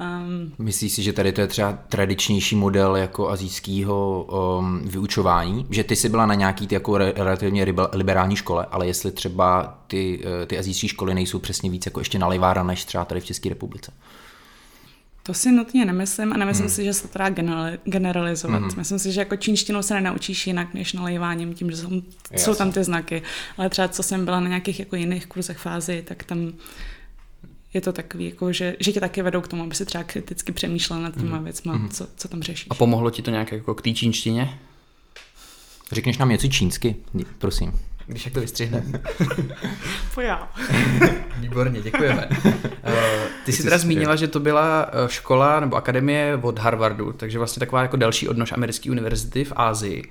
Um, 0.00 0.52
Myslíš 0.58 0.92
si, 0.92 1.02
že 1.02 1.12
tady 1.12 1.32
to 1.32 1.40
je 1.40 1.46
třeba 1.46 1.72
tradičnější 1.72 2.56
model 2.56 2.96
jako 2.96 3.28
azijského 3.28 4.26
um, 4.58 4.80
vyučování? 4.84 5.66
Že 5.70 5.84
ty 5.84 5.96
jsi 5.96 6.08
byla 6.08 6.26
na 6.26 6.34
nějaký 6.34 6.66
ty 6.66 6.74
jako 6.74 6.98
re, 6.98 7.12
relativně 7.16 7.66
liberální 7.92 8.36
škole, 8.36 8.66
ale 8.70 8.86
jestli 8.86 9.12
třeba 9.12 9.78
ty, 9.86 10.20
eh, 10.42 10.46
ty 10.46 10.58
azijské 10.58 10.88
školy 10.88 11.14
nejsou 11.14 11.38
přesně 11.38 11.70
víc 11.70 11.86
jako 11.86 12.00
ještě 12.00 12.18
na 12.18 12.26
lejvára 12.26 12.62
než 12.62 12.84
třeba 12.84 13.04
tady 13.04 13.20
v 13.20 13.24
České 13.24 13.48
republice? 13.48 13.92
To 15.22 15.34
si 15.34 15.52
nutně 15.52 15.84
nemyslím 15.84 16.32
a 16.32 16.36
nemyslím 16.36 16.66
hmm. 16.66 16.74
si, 16.74 16.84
že 16.84 16.94
se 16.94 17.08
to 17.08 17.18
dá 17.18 17.30
generalizovat. 17.84 18.62
Hmm. 18.62 18.70
Myslím 18.76 18.98
si, 18.98 19.12
že 19.12 19.20
jako 19.20 19.36
čínštinu 19.36 19.82
se 19.82 19.94
nenaučíš 19.94 20.46
jinak 20.46 20.74
než 20.74 20.92
nalejváním, 20.92 21.54
tím, 21.54 21.70
že 21.70 21.76
jsou, 21.76 22.02
jsou 22.36 22.54
tam 22.54 22.72
ty 22.72 22.84
znaky. 22.84 23.22
Ale 23.58 23.70
třeba 23.70 23.88
co 23.88 24.02
jsem 24.02 24.24
byla 24.24 24.40
na 24.40 24.48
nějakých 24.48 24.80
jako 24.80 24.96
jiných 24.96 25.26
kurzech 25.26 25.58
fázi, 25.58 26.04
tak 26.06 26.24
tam 26.24 26.52
je 27.74 27.80
to 27.80 27.92
takový, 27.92 28.24
jako, 28.24 28.52
že, 28.52 28.76
že 28.80 28.92
tě 28.92 29.00
taky 29.00 29.22
vedou 29.22 29.40
k 29.40 29.48
tomu, 29.48 29.62
aby 29.62 29.74
si 29.74 29.86
třeba 29.86 30.04
kriticky 30.04 30.52
přemýšlel 30.52 31.00
nad 31.00 31.14
těma 31.14 31.36
hmm. 31.36 31.44
věcma, 31.44 31.72
hmm. 31.74 31.88
co, 31.88 32.06
co 32.16 32.28
tam 32.28 32.42
řešíš. 32.42 32.66
A 32.70 32.74
pomohlo 32.74 33.10
ti 33.10 33.22
to 33.22 33.30
nějak 33.30 33.52
jako 33.52 33.74
k 33.74 33.82
té 33.82 33.92
čínštině? 33.92 34.58
Řekneš 35.92 36.18
nám 36.18 36.28
něco 36.28 36.48
čínsky, 36.48 36.96
prosím. 37.38 37.72
Když 38.10 38.24
jak 38.24 38.34
to 38.34 38.40
vystřihne. 38.40 38.82
Pojá. 40.14 40.48
Výborně, 41.38 41.80
děkujeme. 41.80 42.28
Uh, 42.88 43.26
ty 43.44 43.52
jsi 43.52 43.62
teda 43.62 43.78
zmínila, 43.78 44.16
že 44.16 44.28
to 44.28 44.40
byla 44.40 44.90
eh, 44.92 45.08
škola 45.08 45.60
nebo 45.60 45.76
akademie 45.76 46.38
od 46.42 46.58
Harvardu, 46.58 47.12
takže 47.12 47.38
vlastně 47.38 47.60
taková 47.60 47.82
jako 47.82 47.96
další 47.96 48.28
odnož 48.28 48.52
americké 48.52 48.90
univerzity 48.90 49.44
v 49.44 49.52
Ázii. 49.56 50.02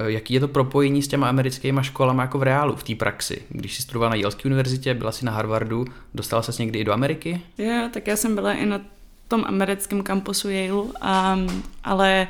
Uh, 0.00 0.06
jaký 0.06 0.34
je 0.34 0.40
to 0.40 0.48
propojení 0.48 1.02
s 1.02 1.08
těma 1.08 1.28
americkými 1.28 1.80
školami 1.84 2.20
jako 2.20 2.38
v 2.38 2.42
reálu, 2.42 2.76
v 2.76 2.82
té 2.82 2.94
praxi? 2.94 3.42
Když 3.48 3.76
jsi 3.76 3.82
studovala 3.82 4.10
na 4.10 4.16
Yaleské 4.16 4.42
univerzitě, 4.44 4.94
byla 4.94 5.12
jsi 5.12 5.24
na 5.24 5.32
Harvardu, 5.32 5.84
dostala 6.14 6.42
se 6.42 6.62
někdy 6.62 6.78
i 6.78 6.84
do 6.84 6.92
Ameriky? 6.92 7.40
Jo, 7.58 7.88
tak 7.92 8.06
já 8.06 8.16
jsem 8.16 8.34
byla 8.34 8.52
i 8.52 8.66
na 8.66 8.80
tom 9.28 9.44
americkém 9.46 10.02
kampusu 10.02 10.50
Yale, 10.50 10.82
um, 10.82 11.62
ale 11.84 12.26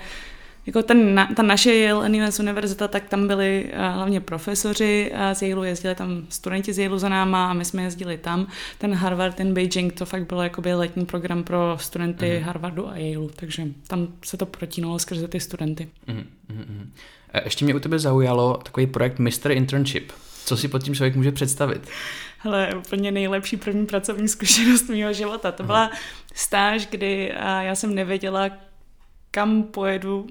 jako 0.67 0.83
ten, 0.83 1.29
ta 1.37 1.43
naše 1.43 1.75
Yale 1.75 2.09
NUS 2.09 2.41
univerzita, 2.41 2.89
tak 2.89 3.09
tam 3.09 3.27
byli 3.27 3.65
uh, 3.73 3.95
hlavně 3.95 4.21
profesoři 4.21 5.13
uh, 5.13 5.19
z 5.33 5.43
Yale, 5.43 5.69
jezdili 5.69 5.95
tam 5.95 6.27
studenti 6.29 6.73
z 6.73 6.79
Yale 6.79 6.99
za 6.99 7.09
náma 7.09 7.51
a 7.51 7.53
my 7.53 7.65
jsme 7.65 7.83
jezdili 7.83 8.19
tam. 8.19 8.47
Ten 8.79 8.95
Harvard, 8.95 9.35
ten 9.35 9.55
Beijing, 9.55 9.93
to 9.93 10.07
fakt 10.07 10.27
bylo 10.27 10.43
jakoby 10.43 10.75
letní 10.75 11.07
program 11.07 11.45
pro 11.45 11.77
studenty 11.81 12.39
mm. 12.39 12.45
Harvardu 12.45 12.89
a 12.89 12.97
Yale, 12.97 13.29
takže 13.37 13.63
tam 13.87 14.09
se 14.25 14.37
to 14.37 14.47
protínalo 14.47 14.99
skrze 14.99 15.29
ty 15.29 15.41
studenty. 15.41 15.89
Mm, 16.07 16.27
mm, 16.49 16.59
mm. 16.59 16.93
Ještě 17.45 17.65
mě 17.65 17.75
u 17.75 17.79
tebe 17.79 17.99
zaujalo 17.99 18.57
takový 18.57 18.87
projekt 18.87 19.19
Mr. 19.19 19.51
Internship. 19.51 20.13
Co 20.45 20.57
si 20.57 20.69
pod 20.69 20.83
tím 20.83 20.95
člověk 20.95 21.17
může 21.17 21.33
představit? 21.33 21.89
Hele, 22.39 22.75
úplně 22.79 23.13
nejlepší 23.13 23.57
první 23.57 23.87
pracovní 23.87 24.29
zkušenost 24.29 24.89
mého 24.89 25.13
života. 25.13 25.53
To 25.53 25.63
byla 25.63 25.91
stáž, 26.35 26.87
kdy 26.87 27.33
já 27.61 27.75
jsem 27.75 27.95
nevěděla, 27.95 28.51
kam 29.31 29.63
pojedu 29.63 30.27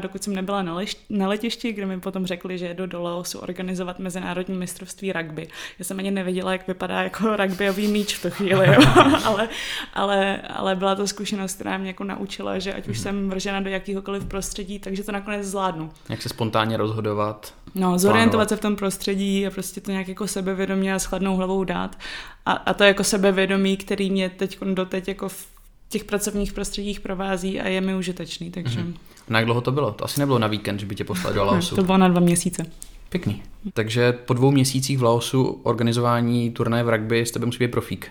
dokud 0.00 0.24
jsem 0.24 0.34
nebyla 0.34 0.62
na, 0.62 0.74
leš- 0.74 0.96
na 1.10 1.28
letišti, 1.28 1.72
kde 1.72 1.86
mi 1.86 2.00
potom 2.00 2.26
řekli, 2.26 2.58
že 2.58 2.66
jedu 2.66 2.86
do 2.86 3.02
Laosu 3.02 3.38
organizovat 3.38 3.98
mezinárodní 3.98 4.58
mistrovství 4.58 5.12
rugby. 5.12 5.48
Já 5.78 5.84
jsem 5.84 5.98
ani 5.98 6.10
nevěděla, 6.10 6.52
jak 6.52 6.68
vypadá 6.68 7.02
jako 7.02 7.36
rugbyový 7.36 7.88
míč 7.88 8.16
v 8.16 8.22
tu 8.22 8.30
chvíli, 8.30 8.68
jo. 8.68 8.80
ale, 9.24 9.48
ale, 9.94 10.40
ale 10.40 10.76
byla 10.76 10.94
to 10.94 11.06
zkušenost, 11.06 11.54
která 11.54 11.78
mě 11.78 11.88
jako 11.88 12.04
naučila, 12.04 12.58
že 12.58 12.74
ať 12.74 12.88
už 12.88 12.96
mhm. 12.96 13.02
jsem 13.02 13.30
vržena 13.30 13.60
do 13.60 13.70
jakýhokoliv 13.70 14.24
prostředí, 14.24 14.78
takže 14.78 15.02
to 15.02 15.12
nakonec 15.12 15.46
zvládnu. 15.46 15.90
Jak 16.08 16.22
se 16.22 16.28
spontánně 16.28 16.76
rozhodovat? 16.76 17.54
No, 17.74 17.98
zorientovat 17.98 18.48
se 18.48 18.56
v 18.56 18.60
tom 18.60 18.76
prostředí 18.76 19.46
a 19.46 19.50
prostě 19.50 19.80
to 19.80 19.90
nějak 19.90 20.08
jako 20.08 20.28
sebevědomě 20.28 20.94
a 20.94 20.98
s 20.98 21.04
chladnou 21.04 21.36
hlavou 21.36 21.64
dát. 21.64 21.98
A, 22.46 22.52
a 22.52 22.74
to 22.74 22.84
jako 22.84 23.04
sebevědomí, 23.04 23.76
který 23.76 24.10
mě 24.10 24.30
teď 24.30 24.58
doteď 24.60 25.08
jako 25.08 25.28
v 25.28 25.51
těch 25.92 26.04
pracovních 26.04 26.52
prostředích 26.52 27.00
provází 27.00 27.60
a 27.60 27.68
je 27.68 27.80
mi 27.80 27.94
užitečný, 27.94 28.50
takže... 28.50 28.80
Mm-hmm. 28.80 28.94
Na 29.28 29.38
jak 29.38 29.46
dlouho 29.46 29.60
to 29.60 29.72
bylo? 29.72 29.92
To 29.92 30.04
asi 30.04 30.20
nebylo 30.20 30.38
na 30.38 30.46
víkend, 30.46 30.80
že 30.80 30.86
by 30.86 30.94
tě 30.94 31.04
poslali 31.04 31.34
do 31.34 31.44
Laosu. 31.44 31.76
to 31.76 31.82
bylo 31.82 31.98
na 31.98 32.08
dva 32.08 32.20
měsíce. 32.20 32.66
Pěkný. 33.08 33.42
Takže 33.72 34.12
po 34.12 34.34
dvou 34.34 34.50
měsících 34.50 34.98
v 34.98 35.02
Laosu 35.02 35.60
organizování 35.62 36.50
turnaje 36.50 36.84
v 36.84 36.88
rugby 36.88 37.26
s 37.26 37.30
tebe 37.30 37.46
musí 37.46 37.58
být 37.58 37.70
profík. 37.70 38.10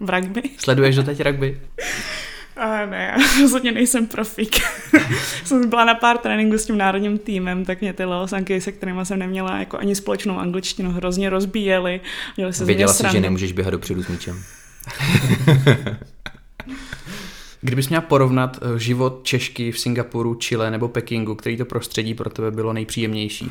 v 0.00 0.10
rugby? 0.10 0.42
Sleduješ 0.58 0.96
do 0.96 1.02
teď 1.02 1.20
rugby? 1.22 1.60
A 2.56 2.86
ne, 2.86 3.14
já 3.18 3.42
rozhodně 3.42 3.72
nejsem 3.72 4.06
profík. 4.06 4.56
jsem 5.44 5.70
byla 5.70 5.84
na 5.84 5.94
pár 5.94 6.18
tréninků 6.18 6.58
s 6.58 6.66
tím 6.66 6.78
národním 6.78 7.18
týmem, 7.18 7.64
tak 7.64 7.80
mě 7.80 7.92
ty 7.92 8.04
Laosanky, 8.04 8.60
se 8.60 8.72
kterými 8.72 9.06
jsem 9.06 9.18
neměla 9.18 9.58
jako 9.58 9.78
ani 9.78 9.94
společnou 9.94 10.38
angličtinu, 10.38 10.90
hrozně 10.90 11.30
rozbíjely. 11.30 12.00
Věděla 12.64 12.92
jsi, 12.92 13.04
že 13.12 13.20
nemůžeš 13.20 13.52
běhat 13.52 13.72
dopředu 13.72 14.02
s 14.02 14.08
míčem. 14.08 14.42
Kdybys 17.66 17.88
měla 17.88 18.00
porovnat 18.00 18.58
eh, 18.62 18.78
život 18.78 19.20
Češky 19.22 19.72
v 19.72 19.78
Singapuru, 19.78 20.34
Chile 20.34 20.70
nebo 20.70 20.88
Pekingu, 20.88 21.34
který 21.34 21.56
to 21.56 21.64
prostředí 21.64 22.14
pro 22.14 22.30
tebe 22.30 22.50
bylo 22.50 22.72
nejpříjemnější? 22.72 23.50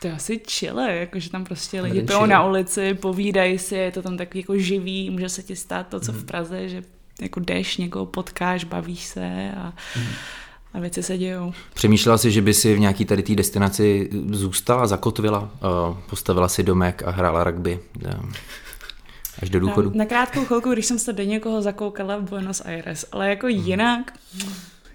To 0.00 0.06
je 0.06 0.12
asi 0.12 0.40
Chile, 0.46 0.96
jakože 0.96 1.30
tam 1.30 1.44
prostě 1.44 1.80
lidi 1.80 2.02
pijou 2.02 2.26
na 2.26 2.44
ulici, 2.46 2.94
povídají 2.94 3.58
si, 3.58 3.74
je 3.74 3.92
to 3.92 4.02
tam 4.02 4.16
takový 4.16 4.40
jako 4.40 4.58
živý, 4.58 5.10
může 5.10 5.28
se 5.28 5.42
ti 5.42 5.56
stát 5.56 5.86
to, 5.88 6.00
co 6.00 6.12
mm. 6.12 6.18
v 6.18 6.20
mhm. 6.20 6.26
Praze, 6.26 6.68
že 6.68 6.82
jako 7.20 7.40
jdeš, 7.40 7.76
někoho 7.76 8.06
potkáš, 8.06 8.64
bavíš 8.64 9.04
se 9.04 9.52
a, 9.56 9.72
mm. 9.96 10.06
a 10.74 10.80
věci 10.80 11.02
se 11.02 11.18
dějou. 11.18 11.52
Přemýšlela 11.74 12.18
jsi, 12.18 12.30
že 12.30 12.42
by 12.42 12.54
si 12.54 12.74
v 12.74 12.78
nějaký 12.78 13.04
tady 13.04 13.22
té 13.22 13.34
destinaci 13.34 14.10
zůstala, 14.30 14.86
zakotvila, 14.86 15.50
eh, 15.54 15.96
postavila 16.10 16.48
si 16.48 16.62
domek 16.62 17.02
a 17.02 17.10
hrála 17.10 17.44
rugby? 17.44 17.80
Až 19.42 19.50
do 19.50 19.60
důchodu? 19.60 19.90
Na, 19.90 19.96
na 19.96 20.04
krátkou 20.04 20.44
chvilku, 20.44 20.72
když 20.72 20.86
jsem 20.86 20.98
se 20.98 21.12
do 21.12 21.22
někoho 21.22 21.62
zakoukala 21.62 22.16
v 22.16 22.22
Buenos 22.22 22.60
Aires, 22.64 23.06
ale 23.12 23.28
jako 23.28 23.46
hmm. 23.46 23.56
jinak, 23.56 24.12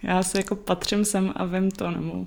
já 0.04 0.24
se 0.24 0.38
jako 0.38 0.56
patřím 0.56 1.06
sem 1.06 1.34
a 1.36 1.46
vím 1.46 1.72
to, 1.72 1.92
nebo... 1.92 2.26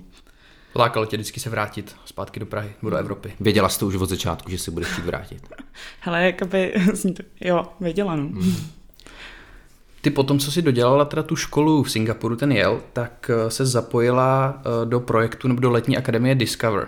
Lákalo 0.75 1.05
tě 1.05 1.17
vždycky 1.17 1.39
se 1.39 1.49
vrátit 1.49 1.95
zpátky 2.05 2.39
do 2.39 2.45
Prahy, 2.45 2.73
do 2.83 2.97
Evropy. 2.97 3.33
Věděla 3.39 3.69
jsi 3.69 3.79
to 3.79 3.87
už 3.87 3.95
od 3.95 4.09
začátku, 4.09 4.51
že 4.51 4.57
se 4.57 4.71
budeš 4.71 4.87
chtít 4.87 5.05
vrátit? 5.05 5.47
Hele, 5.99 6.25
jakoby, 6.25 6.73
jo, 7.41 7.65
věděla, 7.79 8.15
no. 8.15 8.23
Hmm. 8.23 8.55
Ty 10.01 10.09
potom, 10.09 10.39
co 10.39 10.51
jsi 10.51 10.61
dodělala 10.61 11.05
teda 11.05 11.23
tu 11.23 11.35
školu 11.35 11.83
v 11.83 11.91
Singapuru, 11.91 12.35
ten 12.35 12.51
jel, 12.51 12.81
tak 12.93 13.31
eh, 13.33 13.51
se 13.51 13.65
zapojila 13.65 14.61
eh, 14.61 14.85
do 14.85 14.99
projektu 14.99 15.47
nebo 15.47 15.59
do 15.59 15.71
letní 15.71 15.97
akademie 15.97 16.35
Discover. 16.35 16.87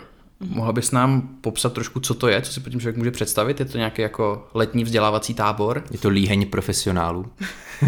Mohla 0.50 0.74
bys 0.74 0.92
nám 0.92 1.30
popsat 1.42 1.74
trošku, 1.74 2.00
co 2.00 2.14
to 2.14 2.28
je, 2.28 2.42
co 2.42 2.54
si 2.54 2.60
pod 2.60 2.70
tím 2.70 2.80
člověk 2.80 2.98
může 2.98 3.12
představit? 3.12 3.60
Je 3.60 3.66
to 3.66 3.78
nějaký 3.78 4.02
jako 4.02 4.48
letní 4.54 4.84
vzdělávací 4.84 5.34
tábor? 5.34 5.84
Je 5.92 5.98
to 5.98 6.10
líheň 6.10 6.50
profesionálů? 6.50 7.26
Uh, 7.82 7.88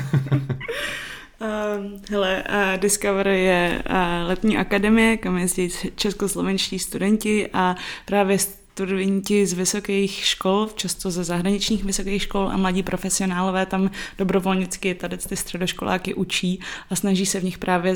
hele, 2.10 2.44
uh, 2.50 2.80
Discover 2.80 3.28
je 3.28 3.84
uh, 3.90 3.96
letní 4.28 4.58
akademie, 4.58 5.18
kam 5.18 5.38
jezdí 5.38 5.70
českoslovenští 5.96 6.80
studenti 6.80 7.50
a 7.54 7.76
právě 8.06 8.40
studenti 8.40 9.46
z 9.46 9.54
vysokých 9.54 10.12
škol, 10.12 10.70
často 10.76 11.12
ze 11.12 11.24
zahraničních 11.24 11.84
vysokých 11.84 12.22
škol 12.22 12.50
a 12.50 12.58
mladí 12.58 12.84
profesionálové 12.84 13.66
tam 13.66 13.92
dobrovolnicky 14.18 14.96
tady 14.96 15.18
ty 15.18 15.36
středoškoláky 15.36 16.14
učí 16.14 16.60
a 16.90 16.96
snaží 16.96 17.26
se 17.26 17.40
v 17.40 17.44
nich 17.44 17.58
právě 17.58 17.96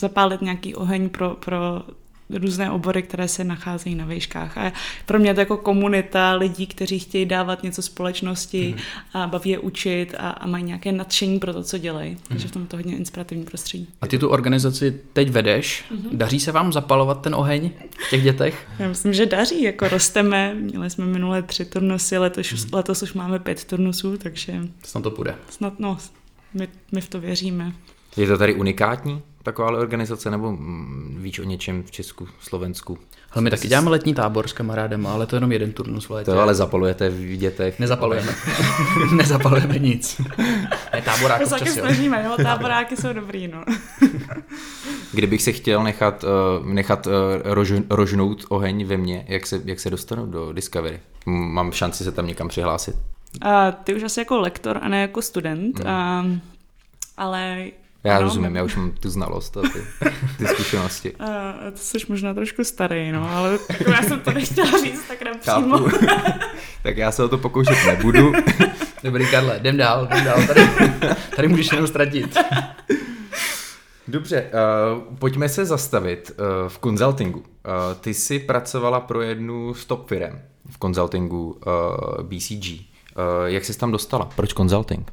zapálit 0.00 0.42
nějaký 0.42 0.74
oheň 0.74 1.08
pro, 1.08 1.30
pro 1.30 1.82
různé 2.30 2.70
obory, 2.70 3.02
které 3.02 3.28
se 3.28 3.44
nacházejí 3.44 3.94
na 3.94 4.06
výškách. 4.06 4.58
A 4.58 4.72
pro 5.06 5.18
mě 5.18 5.34
to 5.34 5.40
jako 5.40 5.56
komunita 5.56 6.32
lidí, 6.32 6.66
kteří 6.66 6.98
chtějí 6.98 7.26
dávat 7.26 7.62
něco 7.62 7.82
společnosti 7.82 8.74
mm. 8.76 8.82
a 9.20 9.26
baví 9.26 9.50
je 9.50 9.58
učit 9.58 10.14
a, 10.18 10.30
a 10.30 10.46
mají 10.46 10.64
nějaké 10.64 10.92
nadšení 10.92 11.38
pro 11.38 11.52
to, 11.52 11.62
co 11.62 11.78
dělají. 11.78 12.10
Mm. 12.10 12.18
Takže 12.28 12.48
v 12.48 12.50
tom 12.50 12.66
to 12.66 12.76
hodně 12.76 12.96
inspirativní 12.96 13.44
prostředí. 13.44 13.88
A 14.00 14.06
ty 14.06 14.18
tu 14.18 14.28
organizaci 14.28 15.00
teď 15.12 15.30
vedeš. 15.30 15.84
Mm-hmm. 15.90 16.08
Daří 16.12 16.40
se 16.40 16.52
vám 16.52 16.72
zapalovat 16.72 17.22
ten 17.22 17.34
oheň 17.34 17.70
v 18.06 18.10
těch 18.10 18.22
dětech? 18.22 18.68
Já 18.78 18.88
myslím, 18.88 19.12
že 19.12 19.26
daří. 19.26 19.62
Jako 19.62 19.88
rosteme. 19.88 20.54
Měli 20.54 20.90
jsme 20.90 21.06
minulé 21.06 21.42
tři 21.42 21.64
turnusy, 21.64 22.18
letos, 22.18 22.52
mm. 22.52 22.70
letos 22.72 23.02
už 23.02 23.12
máme 23.12 23.38
pět 23.38 23.64
turnusů, 23.64 24.16
takže... 24.16 24.54
Snad 24.84 25.02
to 25.02 25.10
půjde. 25.10 25.34
Snad, 25.50 25.80
no, 25.80 25.98
my, 26.54 26.68
my 26.92 27.00
v 27.00 27.08
to 27.08 27.20
věříme. 27.20 27.72
Je 28.16 28.26
to 28.26 28.38
tady 28.38 28.54
unikátní? 28.54 29.22
Taková 29.48 29.78
organizace, 29.78 30.30
nebo 30.30 30.58
víš 31.16 31.38
o 31.38 31.44
něčem 31.44 31.82
v 31.82 31.90
Česku, 31.90 32.28
Slovensku? 32.40 32.98
Ale 33.32 33.42
my 33.42 33.50
taky 33.50 33.68
děláme 33.68 33.90
letní 33.90 34.14
tábor 34.14 34.48
s 34.48 34.52
kamarádem, 34.52 35.06
ale 35.06 35.26
to 35.26 35.36
je 35.36 35.36
jenom 35.36 35.52
jeden 35.52 35.72
turnus 35.72 36.08
v 36.08 36.10
létě. 36.10 36.30
To 36.30 36.40
ale 36.40 36.54
zapalujete 36.54 37.10
v 37.10 37.36
dětech. 37.36 37.78
Nezapalujeme. 37.78 38.34
Nezapalujeme 39.16 39.78
nic. 39.78 40.20
Ne, 40.92 41.02
táboráky 41.02 41.44
to 41.44 41.50
taky 41.50 41.70
snažíme, 41.70 42.22
no, 42.22 42.36
táboráky 42.44 42.96
jsou 42.96 43.12
dobrý, 43.12 43.48
no. 43.48 43.64
Kdybych 45.12 45.42
se 45.42 45.52
chtěl 45.52 45.82
nechat, 45.82 46.24
uh, 46.24 46.66
nechat 46.66 47.06
uh, 47.06 47.12
rož, 47.44 47.72
rožnout 47.90 48.44
oheň 48.48 48.86
ve 48.86 48.96
mně, 48.96 49.24
jak 49.28 49.46
se, 49.46 49.60
jak 49.64 49.80
se 49.80 49.90
dostanu 49.90 50.26
do 50.26 50.52
Discovery? 50.52 51.00
Mám 51.26 51.72
šanci 51.72 52.04
se 52.04 52.12
tam 52.12 52.26
někam 52.26 52.48
přihlásit? 52.48 52.96
Uh, 53.44 53.50
ty 53.84 53.94
už 53.94 54.02
asi 54.02 54.20
jako 54.20 54.38
lektor 54.38 54.78
a 54.82 54.88
ne 54.88 55.00
jako 55.00 55.22
student, 55.22 55.78
hmm. 55.78 56.30
uh, 56.30 56.38
ale 57.16 57.66
já 58.04 58.16
ano, 58.16 58.24
rozumím, 58.24 58.56
já 58.56 58.62
už 58.62 58.76
mám 58.76 58.90
tu 58.90 59.10
znalost 59.10 59.56
a 59.56 59.60
ty, 59.62 60.08
ty 60.38 60.46
zkušenosti. 60.46 61.12
Uh, 61.28 61.70
to 61.70 61.78
jsi 61.78 61.98
možná 62.08 62.34
trošku 62.34 62.64
starý, 62.64 63.12
no, 63.12 63.30
ale 63.36 63.58
já 63.92 64.02
jsem 64.02 64.20
to 64.20 64.30
nechtěla 64.30 64.80
říct 64.80 65.08
tak 65.08 65.22
nepřímo. 65.22 65.88
tak 66.82 66.96
já 66.96 67.12
se 67.12 67.24
o 67.24 67.28
to 67.28 67.38
pokoušet 67.38 67.76
nebudu. 67.86 68.32
Dobrý, 69.04 69.30
Karle, 69.30 69.56
jdem 69.56 69.76
dál, 69.76 70.08
jdem 70.10 70.24
dál. 70.24 70.46
Tady, 70.46 70.68
tady 71.36 71.48
můžeš 71.48 71.72
jenom 71.72 71.86
ztratit. 71.86 72.38
Dobře, 74.08 74.50
uh, 74.52 75.16
pojďme 75.18 75.48
se 75.48 75.64
zastavit 75.64 76.30
uh, 76.30 76.68
v 76.68 76.78
konzultingu. 76.78 77.38
Uh, 77.38 77.44
ty 78.00 78.14
jsi 78.14 78.38
pracovala 78.38 79.00
pro 79.00 79.22
jednu 79.22 79.74
z 79.74 79.84
top 79.84 80.08
firm 80.08 80.38
v 80.70 80.78
konzultingu 80.78 81.60
uh, 81.66 82.22
BCG. 82.22 82.66
Uh, 82.70 82.82
jak 83.44 83.64
jsi 83.64 83.78
tam 83.78 83.92
dostala? 83.92 84.24
Proč 84.36 84.52
konzulting? 84.52 85.12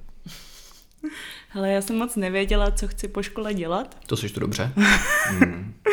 Ale 1.55 1.71
já 1.71 1.81
jsem 1.81 1.97
moc 1.97 2.15
nevěděla, 2.15 2.71
co 2.71 2.87
chci 2.87 3.07
po 3.07 3.23
škole 3.23 3.53
dělat. 3.53 3.97
To 4.07 4.17
jsi 4.17 4.29
to 4.29 4.39
dobře. 4.39 4.71
mm. 5.39 5.73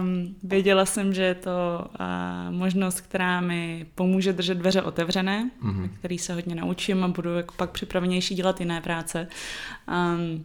um, 0.00 0.36
věděla 0.42 0.86
jsem, 0.86 1.14
že 1.14 1.22
je 1.22 1.34
to 1.34 1.50
uh, 1.84 2.54
možnost, 2.54 3.00
která 3.00 3.40
mi 3.40 3.86
pomůže 3.94 4.32
držet 4.32 4.54
dveře 4.54 4.82
otevřené, 4.82 5.50
mm-hmm. 5.64 5.90
který 5.98 6.18
se 6.18 6.34
hodně 6.34 6.54
naučím 6.54 7.04
a 7.04 7.08
budu 7.08 7.36
jako 7.36 7.54
pak 7.56 7.70
připravenější 7.70 8.34
dělat 8.34 8.60
jiné 8.60 8.80
práce. 8.80 9.28
Um, 9.88 10.44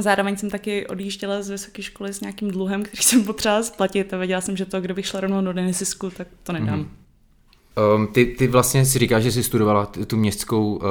Zároveň 0.00 0.36
jsem 0.36 0.50
taky 0.50 0.86
odjížděla 0.86 1.42
z 1.42 1.50
vysoké 1.50 1.82
školy 1.82 2.12
s 2.12 2.20
nějakým 2.20 2.50
dluhem, 2.50 2.82
který 2.82 3.02
jsem 3.02 3.24
potřeba 3.24 3.62
splatit 3.62 4.14
a 4.14 4.16
věděla 4.16 4.40
jsem, 4.40 4.56
že 4.56 4.66
to, 4.66 4.80
kdybych 4.80 5.06
šla 5.06 5.20
rovnou 5.20 5.42
do 5.42 5.52
Denisisku, 5.52 6.10
tak 6.10 6.26
to 6.42 6.52
nedám. 6.52 6.80
Mm-hmm. 6.80 7.96
Um, 7.96 8.06
ty, 8.06 8.26
ty 8.26 8.46
vlastně 8.46 8.84
si 8.86 8.98
říkáš, 8.98 9.22
že 9.22 9.32
jsi 9.32 9.42
studovala 9.42 9.86
tu 9.86 10.16
městskou 10.16 10.74
uh, 10.74 10.82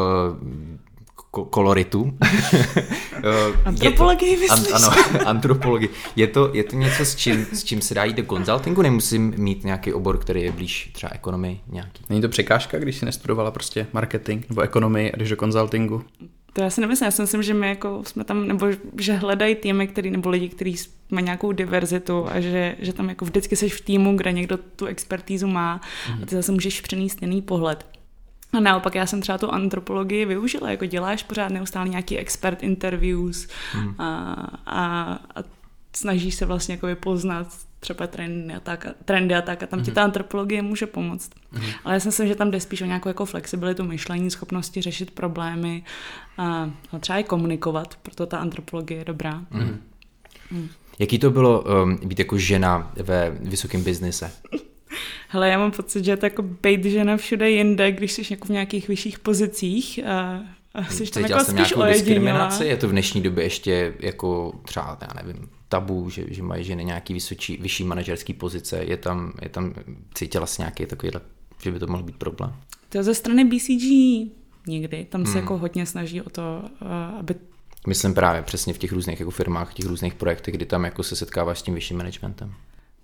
koloritu. 1.32 2.14
antropologii 3.66 4.38
myslíš? 4.38 4.74
An, 4.74 4.84
ano, 4.84 4.92
antropologii. 5.26 5.90
Je 6.16 6.28
to, 6.28 6.50
je 6.54 6.64
to 6.64 6.76
něco, 6.76 7.06
s 7.06 7.16
čím, 7.16 7.46
s 7.54 7.64
čím 7.64 7.82
se 7.82 7.94
dá 7.94 8.04
jít 8.04 8.18
do 8.18 8.24
konzultingu? 8.24 8.82
Nemusím 8.82 9.34
mít 9.38 9.64
nějaký 9.64 9.94
obor, 9.94 10.18
který 10.18 10.42
je 10.42 10.52
blíž 10.52 10.90
třeba 10.94 11.12
ekonomii 11.14 11.60
nějaký. 11.68 12.04
Není 12.10 12.22
to 12.22 12.30
překážka, 12.30 12.80
když 12.80 12.98
jsi 12.98 13.06
nestudovala 13.06 13.52
prostě 13.52 13.88
marketing 13.94 14.46
nebo 14.50 14.62
ekonomii 14.62 15.12
a 15.12 15.18
jdeš 15.18 15.30
do 15.30 15.36
konzultingu? 15.36 16.04
To 16.54 16.62
já 16.62 16.70
si 16.70 16.82
nemyslím, 16.82 17.06
já 17.06 17.12
si 17.12 17.22
myslím, 17.22 17.44
že 17.44 17.54
my 17.54 17.68
jako 17.68 18.02
jsme 18.06 18.24
tam, 18.24 18.48
nebo 18.48 18.68
že 18.98 19.14
hledají 19.14 19.56
týmy, 19.56 19.88
který, 19.88 20.12
nebo 20.12 20.30
lidi, 20.30 20.50
kteří 20.50 20.76
mají 21.12 21.26
nějakou 21.26 21.52
diverzitu 21.52 22.28
a 22.30 22.40
že, 22.40 22.76
že 22.80 22.94
tam 22.94 23.10
jako 23.10 23.26
vždycky 23.26 23.56
seš 23.56 23.74
v 23.74 23.82
týmu, 23.82 24.18
kde 24.18 24.32
někdo 24.32 24.58
tu 24.58 24.86
expertízu 24.86 25.48
má 25.48 25.82
a 26.24 26.26
ty 26.26 26.36
zase 26.36 26.52
můžeš 26.52 26.82
přenést 26.82 27.22
jiný 27.22 27.42
pohled. 27.42 27.86
A 28.54 28.60
naopak 28.60 28.96
já 28.96 29.06
jsem 29.06 29.22
třeba 29.22 29.38
tu 29.38 29.52
antropologii 29.52 30.26
využila, 30.26 30.72
jako 30.72 30.86
děláš 30.86 31.24
pořád 31.24 31.52
neustále 31.52 31.90
nějaký 31.90 32.18
expert 32.18 32.64
interviews 32.64 33.48
mm. 33.76 33.96
a, 33.98 34.34
a, 34.66 35.14
a 35.36 35.44
snažíš 35.96 36.36
se 36.36 36.46
vlastně 36.46 36.74
jako 36.74 36.88
poznat 37.00 37.48
třeba 37.80 38.08
trendy 38.08 38.54
a 38.54 38.60
tak, 38.60 38.88
trendy 39.06 39.36
a 39.36 39.42
tak 39.42 39.64
a 39.64 39.68
tam 39.68 39.80
mm-hmm. 39.80 39.86
ti 39.86 39.92
ta 39.92 40.04
antropologie 40.04 40.62
může 40.62 40.86
pomoct. 40.86 41.30
Mm-hmm. 41.54 41.74
Ale 41.84 41.94
já 41.94 42.00
si 42.00 42.08
myslím, 42.08 42.28
že 42.28 42.36
tam 42.36 42.52
jde 42.52 42.60
spíš 42.60 42.82
o 42.82 42.86
nějakou 42.86 43.10
jako 43.10 43.26
flexibilitu 43.26 43.84
myšlení, 43.84 44.32
schopnosti 44.32 44.82
řešit 44.82 45.12
problémy 45.12 45.84
a, 46.38 46.72
a 46.92 47.00
třeba 47.00 47.20
i 47.20 47.24
komunikovat, 47.24 47.96
proto 48.04 48.26
ta 48.26 48.38
antropologie 48.38 49.00
je 49.00 49.06
dobrá. 49.06 49.42
Mm-hmm. 49.52 49.78
Mm. 50.52 50.70
Jaký 51.00 51.20
to 51.20 51.32
bylo 51.32 51.64
um, 51.84 52.00
být 52.04 52.20
jako 52.20 52.38
žena 52.38 52.92
ve 52.96 53.30
vysokém 53.30 53.84
biznise? 53.84 54.32
Hele, 55.32 55.50
já 55.50 55.58
mám 55.58 55.72
pocit, 55.72 56.06
že 56.06 56.12
je 56.12 56.18
to 56.18 56.26
jako 56.26 56.42
být 56.42 56.86
žena 56.86 57.18
všude 57.18 57.50
jinde, 57.50 57.92
když 57.92 58.12
jsi 58.12 58.22
jako 58.30 58.46
v 58.46 58.50
nějakých 58.50 58.88
vyšších 58.88 59.20
pozicích 59.20 60.00
a, 60.06 60.44
a 60.74 60.86
jsi 60.86 61.12
tam 61.12 61.24
jako 61.24 61.40
spíš 61.40 61.74
diskriminaci? 61.88 62.66
Je 62.66 62.78
to 62.78 62.88
v 62.88 62.92
dnešní 62.92 63.22
době 63.22 63.44
ještě 63.44 63.94
jako 64.00 64.54
třeba, 64.66 64.98
já 65.02 65.24
nevím, 65.24 65.50
tabu, 65.68 66.10
že, 66.10 66.24
že 66.28 66.44
mají 66.44 66.64
ženy 66.64 66.86
nějaký 66.86 67.14
vysočí, 67.14 67.58
vyšší 67.58 67.84
manažerský 67.84 68.34
pozice, 68.34 68.84
je 68.84 68.98
tam, 68.98 69.34
je 69.42 69.50
tam 69.50 69.74
cítila 70.14 70.46
si 70.46 70.62
nějaký 70.62 70.86
takový, 70.86 71.12
že 71.62 71.72
by 71.72 71.80
to 71.80 71.88
mohl 71.88 72.04
být 72.04 72.16
problém? 72.16 72.54
To 72.90 73.04
ze 73.04 73.14
strany 73.14 73.46
BCG 73.46 73.84
nikdy. 74.68 75.06
Tam 75.10 75.26
se 75.26 75.32
hmm. 75.32 75.42
jako 75.42 75.58
hodně 75.58 75.86
snaží 75.86 76.22
o 76.22 76.30
to, 76.30 76.64
aby 77.20 77.36
Myslím 77.88 78.14
právě 78.14 78.42
přesně 78.42 78.74
v 78.74 78.78
těch 78.78 78.92
různých 78.92 79.20
jako 79.20 79.32
firmách, 79.32 79.72
v 79.72 79.74
těch 79.74 79.86
různých 79.86 80.14
projektech, 80.14 80.54
kdy 80.54 80.66
tam 80.66 80.86
jako 80.86 81.04
se 81.04 81.16
setkáváš 81.16 81.60
s 81.60 81.62
tím 81.62 81.74
vyšším 81.74 81.98
managementem 81.98 82.54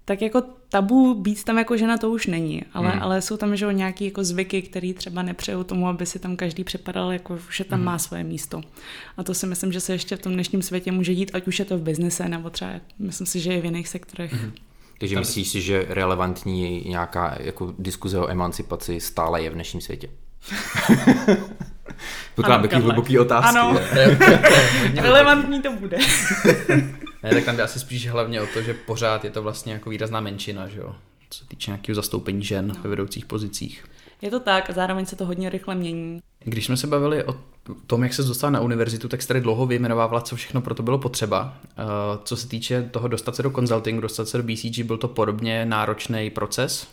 tak 0.05 0.21
jako 0.21 0.43
tabu 0.69 1.13
být 1.13 1.43
tam 1.43 1.57
jako 1.57 1.77
žena 1.77 1.97
to 1.97 2.09
už 2.09 2.27
není, 2.27 2.63
ale, 2.73 2.95
mm. 2.95 3.01
ale 3.01 3.21
jsou 3.21 3.37
tam 3.37 3.55
že 3.55 3.73
nějaký 3.73 4.05
jako 4.05 4.23
zvyky, 4.23 4.61
které 4.61 4.93
třeba 4.93 5.21
nepřejou 5.21 5.63
tomu, 5.63 5.87
aby 5.87 6.05
si 6.05 6.19
tam 6.19 6.35
každý 6.35 6.63
připadal, 6.63 7.11
jako, 7.11 7.39
že 7.51 7.63
tam 7.63 7.79
mm. 7.79 7.85
má 7.85 7.97
svoje 7.97 8.23
místo. 8.23 8.61
A 9.17 9.23
to 9.23 9.33
si 9.33 9.47
myslím, 9.47 9.71
že 9.71 9.79
se 9.79 9.93
ještě 9.93 10.15
v 10.15 10.21
tom 10.21 10.33
dnešním 10.33 10.61
světě 10.61 10.91
může 10.91 11.15
dít, 11.15 11.31
ať 11.33 11.47
už 11.47 11.59
je 11.59 11.65
to 11.65 11.77
v 11.77 11.81
biznise, 11.81 12.29
nebo 12.29 12.49
třeba 12.49 12.71
myslím 12.99 13.27
si, 13.27 13.39
že 13.39 13.53
je 13.53 13.61
v 13.61 13.65
jiných 13.65 13.87
sektorech. 13.87 14.33
Mm. 14.33 14.51
Takže 14.99 15.19
myslíš 15.19 15.47
si, 15.47 15.61
že 15.61 15.85
relevantní 15.89 16.83
nějaká 16.85 17.37
jako 17.39 17.73
diskuze 17.79 18.19
o 18.19 18.29
emancipaci 18.29 18.99
stále 18.99 19.41
je 19.41 19.49
v 19.49 19.53
dnešním 19.53 19.81
světě? 19.81 20.09
Pokládám 22.35 22.61
takový 22.61 22.81
hluboký 22.81 23.19
otázky. 23.19 23.57
Ano, 23.57 23.79
relevantní 25.01 25.61
to 25.61 25.71
bude. 25.73 25.97
Ne, 27.25 27.31
tak 27.31 27.45
tam 27.45 27.57
jde 27.57 27.63
asi 27.63 27.79
spíš 27.79 28.07
hlavně 28.07 28.41
o 28.41 28.47
to, 28.47 28.61
že 28.61 28.73
pořád 28.73 29.23
je 29.23 29.31
to 29.31 29.43
vlastně 29.43 29.73
jako 29.73 29.89
výrazná 29.89 30.19
menšina, 30.19 30.67
že 30.67 30.79
jo? 30.79 30.95
co 31.29 31.39
se 31.39 31.45
týče 31.45 31.71
nějakého 31.71 31.95
zastoupení 31.95 32.43
žen 32.43 32.67
no. 32.67 32.75
ve 32.83 32.89
vedoucích 32.89 33.25
pozicích. 33.25 33.85
Je 34.21 34.31
to 34.31 34.39
tak 34.39 34.69
a 34.69 34.73
zároveň 34.73 35.05
se 35.05 35.15
to 35.15 35.25
hodně 35.25 35.49
rychle 35.49 35.75
mění. 35.75 36.21
Když 36.39 36.65
jsme 36.65 36.77
se 36.77 36.87
bavili 36.87 37.23
o 37.23 37.35
tom, 37.87 38.03
jak 38.03 38.13
se 38.13 38.23
dostal 38.23 38.51
na 38.51 38.61
univerzitu, 38.61 39.07
tak 39.07 39.21
jste 39.21 39.27
tady 39.27 39.41
dlouho 39.41 39.65
vyjmenovávala, 39.65 40.21
co 40.21 40.35
všechno 40.35 40.61
pro 40.61 40.75
to 40.75 40.83
bylo 40.83 40.97
potřeba. 40.97 41.57
Eh, 41.63 41.83
co 42.23 42.37
se 42.37 42.47
týče 42.47 42.89
toho 42.91 43.07
dostat 43.07 43.35
se 43.35 43.43
do 43.43 43.51
consultingu, 43.51 44.01
dostat 44.01 44.27
se 44.27 44.37
do 44.37 44.43
BCG, 44.43 44.83
byl 44.83 44.97
to 44.97 45.07
podobně 45.07 45.65
náročný 45.65 46.29
proces? 46.29 46.87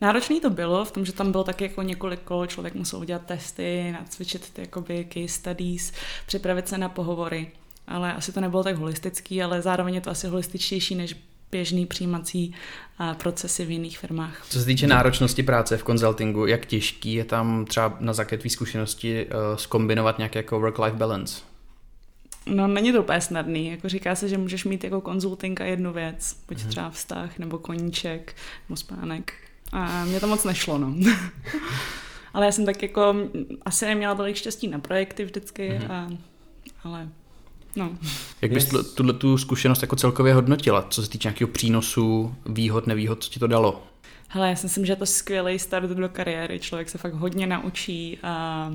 Náročný 0.00 0.40
to 0.40 0.50
bylo 0.50 0.84
v 0.84 0.92
tom, 0.92 1.04
že 1.04 1.12
tam 1.12 1.32
bylo 1.32 1.44
taky 1.44 1.64
jako 1.64 1.82
několik 1.82 2.20
kol, 2.20 2.46
člověk 2.46 2.74
musel 2.74 3.00
udělat 3.00 3.26
testy, 3.26 3.92
nacvičit 3.92 4.50
ty 4.50 4.60
jakoby 4.60 5.08
case 5.12 5.28
studies, 5.28 5.92
připravit 6.26 6.68
se 6.68 6.78
na 6.78 6.88
pohovory 6.88 7.50
ale 7.86 8.14
asi 8.14 8.32
to 8.32 8.40
nebylo 8.40 8.64
tak 8.64 8.76
holistický, 8.76 9.42
ale 9.42 9.62
zároveň 9.62 9.94
je 9.94 10.00
to 10.00 10.10
asi 10.10 10.28
holističtější 10.28 10.94
než 10.94 11.16
běžný 11.50 11.86
přijímací 11.86 12.54
procesy 13.18 13.64
v 13.64 13.70
jiných 13.70 13.98
firmách. 13.98 14.46
Co 14.48 14.58
se 14.58 14.64
týče 14.64 14.86
náročnosti 14.86 15.42
práce 15.42 15.76
v 15.76 15.82
konzultingu, 15.82 16.46
jak 16.46 16.66
těžký 16.66 17.14
je 17.14 17.24
tam 17.24 17.64
třeba 17.64 17.96
na 18.00 18.12
tvý 18.12 18.50
zkušenosti 18.50 19.26
uh, 19.26 19.56
skombinovat 19.56 20.18
nějaký 20.18 20.38
jako 20.38 20.60
work-life 20.60 20.96
balance? 20.96 21.42
No 22.46 22.66
není 22.66 22.92
to 22.92 23.02
úplně 23.02 23.20
snadný, 23.20 23.70
jako 23.70 23.88
říká 23.88 24.14
se, 24.14 24.28
že 24.28 24.38
můžeš 24.38 24.64
mít 24.64 24.84
jako 24.84 25.00
konzulting 25.00 25.60
a 25.60 25.64
jednu 25.64 25.92
věc, 25.92 26.36
buď 26.48 26.58
hmm. 26.58 26.68
třeba 26.70 26.90
vztah, 26.90 27.38
nebo 27.38 27.58
koníček, 27.58 28.36
nebo 28.68 28.76
spánek. 28.76 29.32
A 29.72 30.04
mě 30.04 30.20
to 30.20 30.26
moc 30.26 30.44
nešlo, 30.44 30.78
no. 30.78 30.94
ale 32.34 32.46
já 32.46 32.52
jsem 32.52 32.66
tak 32.66 32.82
jako 32.82 33.14
asi 33.64 33.86
neměla 33.86 34.14
tolik 34.14 34.36
štěstí 34.36 34.68
na 34.68 34.78
projekty 34.78 35.24
vždycky, 35.24 35.68
hmm. 35.68 35.90
a, 35.90 36.10
ale 36.84 37.08
No. 37.76 37.98
Jak 38.42 38.52
bys 38.52 38.72
yes. 38.72 38.94
tuhle 38.94 39.12
tu 39.12 39.38
zkušenost 39.38 39.82
jako 39.82 39.96
celkově 39.96 40.34
hodnotila, 40.34 40.86
co 40.90 41.02
se 41.02 41.10
týče 41.10 41.28
nějakého 41.28 41.48
přínosu, 41.48 42.34
výhod, 42.46 42.86
nevýhod, 42.86 43.24
co 43.24 43.30
ti 43.30 43.40
to 43.40 43.46
dalo? 43.46 43.82
Hele, 44.28 44.48
já 44.48 44.56
si 44.56 44.66
myslím, 44.66 44.86
že 44.86 44.92
je 44.92 44.96
to 44.96 45.06
skvělý 45.06 45.58
start 45.58 45.90
do 45.90 46.08
kariéry. 46.08 46.60
Člověk 46.60 46.88
se 46.88 46.98
fakt 46.98 47.14
hodně 47.14 47.46
naučí 47.46 48.18
a 48.22 48.72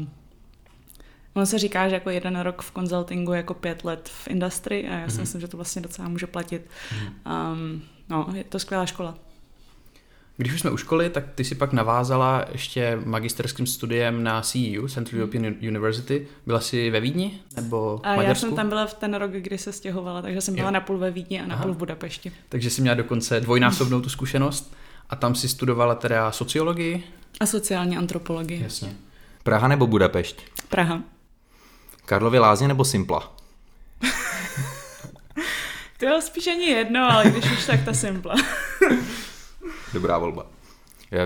Ono 1.33 1.45
se 1.45 1.59
říká, 1.59 1.89
že 1.89 1.95
jako 1.95 2.09
jeden 2.09 2.39
rok 2.39 2.62
v 2.62 2.71
konzultingu 2.71 3.33
jako 3.33 3.53
pět 3.53 3.83
let 3.83 4.09
v 4.13 4.27
industrii 4.27 4.89
a 4.89 4.93
já 4.93 5.09
si 5.09 5.15
mm-hmm. 5.15 5.19
myslím, 5.19 5.41
že 5.41 5.47
to 5.47 5.57
vlastně 5.57 5.81
docela 5.81 6.09
může 6.09 6.27
platit. 6.27 6.62
Mm-hmm. 6.65 7.51
Um, 7.51 7.81
no, 8.09 8.27
je 8.33 8.43
to 8.43 8.59
skvělá 8.59 8.85
škola. 8.85 9.15
Když 10.39 10.54
už 10.54 10.60
jsme 10.60 10.71
u 10.71 10.78
školy, 10.78 11.10
tak 11.10 11.23
ty 11.36 11.43
si 11.43 11.56
pak 11.56 11.73
navázala 11.73 12.45
ještě 12.52 12.99
magisterským 13.06 13.67
studiem 13.67 14.23
na 14.23 14.41
CEU, 14.41 14.88
Central 14.88 15.21
hmm. 15.21 15.21
European 15.21 15.56
University. 15.67 16.28
Byla 16.45 16.60
jsi 16.60 16.89
ve 16.89 16.99
Vídni 16.99 17.39
nebo 17.56 17.97
v 17.97 18.08
a 18.08 18.23
Já 18.23 18.36
jsem 18.36 18.56
tam 18.56 18.69
byla 18.69 18.86
v 18.86 18.93
ten 18.93 19.13
rok, 19.13 19.32
kdy 19.32 19.58
se 19.58 19.71
stěhovala, 19.71 20.21
takže 20.21 20.41
jsem 20.41 20.56
byla 20.56 20.67
jo. 20.67 20.71
napůl 20.71 20.97
ve 20.97 21.12
Vídni 21.12 21.41
a 21.41 21.45
napůl 21.45 21.73
v 21.73 21.78
Budapešti. 21.78 22.32
Takže 22.49 22.69
jsi 22.69 22.82
měla 22.82 22.95
dokonce 22.95 23.39
dvojnásobnou 23.39 24.02
tu 24.02 24.10
zkušenost 24.10 24.75
a 25.10 25.15
tam 25.15 25.36
si 25.36 25.49
studovala 25.49 25.95
teda 25.95 26.32
sociologii? 26.32 27.04
A 27.39 27.45
sociální 27.45 27.97
antropologii. 27.97 28.63
Jasně. 28.63 28.93
Praha 29.43 29.67
nebo 29.67 29.88
Budapešť? 29.88 30.41
Praha. 30.69 31.04
Karlovy 32.06 32.39
lázně 32.39 32.67
nebo 32.67 32.86
Simpla? 32.86 33.36
to 35.97 36.06
je 36.06 36.21
spíš 36.21 36.47
ani 36.47 36.65
jedno, 36.65 37.12
ale 37.12 37.32
když 37.32 37.52
už 37.52 37.65
tak 37.65 37.86
ta 37.86 37.93
Simpla. 37.93 38.36
Dobrá 39.93 40.17
volba. 40.17 40.45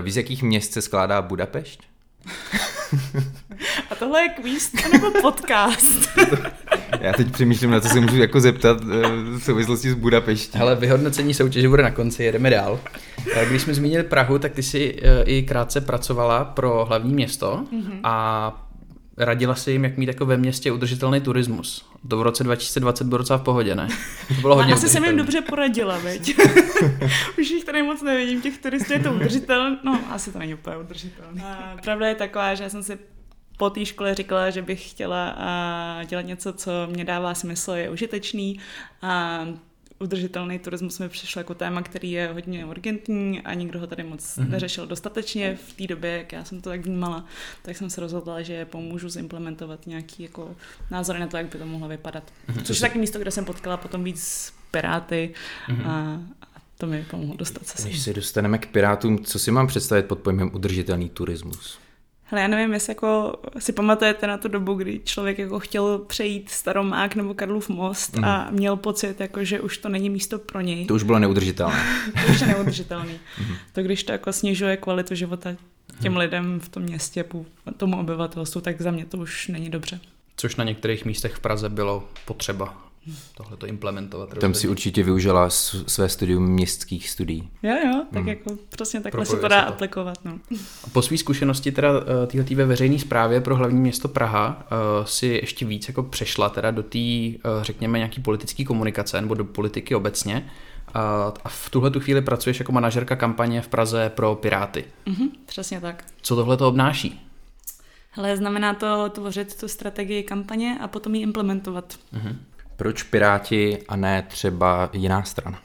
Víš, 0.02 0.14
z 0.14 0.16
jakých 0.16 0.42
měst 0.42 0.72
se 0.72 0.82
skládá 0.82 1.22
Budapešť? 1.22 1.80
A 3.90 3.94
tohle 3.94 4.22
je 4.22 4.28
kvíz 4.28 4.72
nebo 4.92 5.10
podcast? 5.20 6.18
Já 7.00 7.12
teď 7.12 7.32
přemýšlím, 7.32 7.70
na 7.70 7.80
co 7.80 7.88
se 7.88 8.00
můžu 8.00 8.16
jako 8.16 8.40
zeptat 8.40 8.78
eh, 8.82 9.08
v 9.38 9.38
souvislosti 9.38 9.90
s 9.90 9.94
Budapeští. 9.94 10.58
Ale 10.58 10.76
vyhodnocení 10.76 11.34
soutěže 11.34 11.68
bude 11.68 11.82
na 11.82 11.90
konci, 11.90 12.24
jedeme 12.24 12.50
dál. 12.50 12.80
Eh, 13.34 13.46
když 13.46 13.62
jsme 13.62 13.74
zmínili 13.74 14.02
Prahu, 14.02 14.38
tak 14.38 14.52
ty 14.52 14.62
jsi 14.62 14.96
eh, 15.02 15.22
i 15.24 15.42
krátce 15.42 15.80
pracovala 15.80 16.44
pro 16.44 16.84
hlavní 16.84 17.14
město 17.14 17.64
mm-hmm. 17.72 18.00
a 18.04 18.63
radila 19.16 19.54
si 19.54 19.70
jim, 19.70 19.84
jak 19.84 19.96
mít 19.96 20.06
jako 20.06 20.26
ve 20.26 20.36
městě 20.36 20.72
udržitelný 20.72 21.20
turismus. 21.20 21.86
To 22.08 22.18
v 22.18 22.22
roce 22.22 22.44
2020 22.44 23.04
bylo 23.04 23.18
docela 23.18 23.38
v 23.38 23.42
pohodě, 23.42 23.74
ne? 23.74 23.88
To 24.28 24.34
bylo 24.40 24.56
hodně 24.56 24.74
Asi 24.74 24.88
jsem 24.88 25.04
jim 25.04 25.16
dobře 25.16 25.40
poradila, 25.40 25.98
veď. 25.98 26.38
Už 27.38 27.50
jich 27.50 27.64
tady 27.64 27.82
moc 27.82 28.02
nevidím, 28.02 28.42
těch 28.42 28.58
turistů 28.58 28.92
je 28.92 28.98
to 28.98 29.12
udržitelné. 29.12 29.78
No, 29.84 30.00
asi 30.10 30.32
to 30.32 30.38
není 30.38 30.54
úplně 30.54 30.76
udržitelné. 30.76 31.42
Pravda 31.82 32.08
je 32.08 32.14
taková, 32.14 32.54
že 32.54 32.62
já 32.64 32.70
jsem 32.70 32.82
si 32.82 32.98
po 33.56 33.70
té 33.70 33.86
škole 33.86 34.14
říkala, 34.14 34.50
že 34.50 34.62
bych 34.62 34.90
chtěla 34.90 35.36
dělat 36.04 36.22
něco, 36.22 36.52
co 36.52 36.70
mě 36.90 37.04
dává 37.04 37.34
smysl, 37.34 37.72
je 37.72 37.90
užitečný. 37.90 38.60
A 39.02 39.46
udržitelný 40.04 40.58
turismus 40.58 40.98
mi 40.98 41.08
přišel 41.08 41.40
jako 41.40 41.54
téma, 41.54 41.82
který 41.82 42.10
je 42.10 42.30
hodně 42.32 42.66
urgentní 42.66 43.40
a 43.40 43.54
nikdo 43.54 43.80
ho 43.80 43.86
tady 43.86 44.04
moc 44.04 44.22
mm-hmm. 44.22 44.48
neřešil 44.48 44.86
dostatečně 44.86 45.58
v 45.68 45.72
té 45.72 45.86
době, 45.86 46.10
jak 46.10 46.32
já 46.32 46.44
jsem 46.44 46.60
to 46.60 46.70
tak 46.70 46.80
vnímala, 46.80 47.24
tak 47.62 47.76
jsem 47.76 47.90
se 47.90 48.00
rozhodla, 48.00 48.42
že 48.42 48.64
pomůžu 48.64 49.08
zimplementovat 49.08 49.86
nějaký 49.86 50.22
jako 50.22 50.56
názory 50.90 51.20
na 51.20 51.26
to, 51.26 51.36
jak 51.36 51.46
by 51.46 51.58
to 51.58 51.66
mohlo 51.66 51.88
vypadat. 51.88 52.32
Mm-hmm. 52.48 52.62
Což 52.62 52.76
je 52.76 52.88
taky 52.88 52.98
místo, 52.98 53.18
kde 53.18 53.30
jsem 53.30 53.44
potkala 53.44 53.76
potom 53.76 54.04
víc 54.04 54.52
Piráty 54.70 55.34
mm-hmm. 55.68 55.86
a, 55.86 56.20
a 56.42 56.60
to 56.78 56.86
mi 56.86 57.06
pomohlo 57.10 57.36
dostat 57.36 57.66
se 57.66 57.88
Když 57.88 58.02
se 58.02 58.12
dostaneme 58.12 58.58
k 58.58 58.66
Pirátům, 58.66 59.24
co 59.24 59.38
si 59.38 59.50
mám 59.50 59.66
představit 59.66 60.06
pod 60.06 60.18
pojmem 60.18 60.50
udržitelný 60.54 61.08
turismus? 61.08 61.83
Hele, 62.26 62.42
já 62.42 62.48
nevím, 62.48 62.74
jestli 62.74 62.90
jako 62.90 63.36
si 63.58 63.72
pamatujete 63.72 64.26
na 64.26 64.38
tu 64.38 64.48
dobu, 64.48 64.74
kdy 64.74 65.00
člověk 65.04 65.38
jako 65.38 65.60
chtěl 65.60 65.98
přejít 65.98 66.50
Staromák 66.50 67.14
nebo 67.14 67.34
Karlův 67.34 67.68
most 67.68 68.16
mm. 68.16 68.24
a 68.24 68.48
měl 68.50 68.76
pocit, 68.76 69.20
jako, 69.20 69.44
že 69.44 69.60
už 69.60 69.78
to 69.78 69.88
není 69.88 70.10
místo 70.10 70.38
pro 70.38 70.60
něj. 70.60 70.86
To 70.86 70.94
už 70.94 71.02
bylo 71.02 71.18
neudržitelné. 71.18 71.82
to 72.26 72.32
už 72.32 72.40
je 72.40 72.46
neudržitelný. 72.46 73.20
mm. 73.38 73.54
To 73.72 73.82
když 73.82 74.04
to 74.04 74.12
jako 74.12 74.32
snižuje 74.32 74.76
kvalitu 74.76 75.14
života 75.14 75.56
těm 76.00 76.12
mm. 76.12 76.18
lidem 76.18 76.60
v 76.60 76.68
tom 76.68 76.82
městě, 76.82 77.24
tomu 77.76 78.00
obyvatelstvu, 78.00 78.60
tak 78.60 78.80
za 78.80 78.90
mě 78.90 79.04
to 79.04 79.18
už 79.18 79.48
není 79.48 79.70
dobře. 79.70 80.00
Což 80.36 80.56
na 80.56 80.64
některých 80.64 81.04
místech 81.04 81.32
v 81.34 81.40
Praze 81.40 81.68
bylo 81.68 82.08
potřeba 82.24 82.83
tohle 83.36 83.56
to 83.56 83.66
implementovat. 83.66 84.38
Tam 84.38 84.54
si 84.54 84.68
určitě 84.68 85.02
využila 85.02 85.50
své 85.50 86.08
studium 86.08 86.46
městských 86.46 87.10
studií. 87.10 87.50
Jo, 87.62 87.74
jo, 87.86 88.04
tak 88.12 88.22
mm. 88.22 88.28
jako 88.28 88.56
přesně 88.68 89.00
takhle 89.00 89.26
se 89.26 89.36
to 89.36 89.48
dá 89.48 89.62
to. 89.62 89.68
aplikovat. 89.68 90.18
No. 90.24 90.38
Po 90.92 91.02
své 91.02 91.18
zkušenosti 91.18 91.72
teda 91.72 91.90
eh, 92.22 92.26
téhle 92.26 92.56
ve 92.56 92.66
veřejné 92.66 92.98
správě 92.98 93.40
pro 93.40 93.56
hlavní 93.56 93.80
město 93.80 94.08
Praha 94.08 94.66
uh, 94.98 95.04
si 95.04 95.26
ještě 95.26 95.64
víc 95.64 95.88
jako 95.88 96.02
přešla 96.02 96.48
teda 96.48 96.70
do 96.70 96.82
té, 96.82 96.98
uh, 96.98 97.62
řekněme, 97.62 97.98
nějaký 97.98 98.22
politické 98.22 98.64
komunikace 98.64 99.20
nebo 99.20 99.34
do 99.34 99.44
politiky 99.44 99.94
obecně. 99.94 100.50
A 100.94 101.48
v 101.48 101.70
tuhle 101.70 101.90
tu 101.90 102.00
chvíli 102.00 102.22
pracuješ 102.22 102.58
jako 102.58 102.72
manažerka 102.72 103.16
kampaně 103.16 103.62
v 103.62 103.68
Praze 103.68 104.12
pro 104.14 104.34
Piráty. 104.34 104.84
Mm-hmm, 105.06 105.30
přesně 105.46 105.80
tak. 105.80 106.04
Co 106.22 106.36
tohle 106.36 106.56
to 106.56 106.68
obnáší? 106.68 107.20
Hele, 108.10 108.36
znamená 108.36 108.74
to 108.74 109.08
tvořit 109.10 109.60
tu 109.60 109.68
strategii 109.68 110.22
kampaně 110.22 110.78
a 110.80 110.88
potom 110.88 111.14
ji 111.14 111.22
implementovat. 111.22 111.98
Mm-hmm. 112.14 112.36
Proč 112.76 113.02
Piráti 113.02 113.78
a 113.88 113.96
ne 113.96 114.22
třeba 114.28 114.90
jiná 114.92 115.22
strana? 115.22 115.58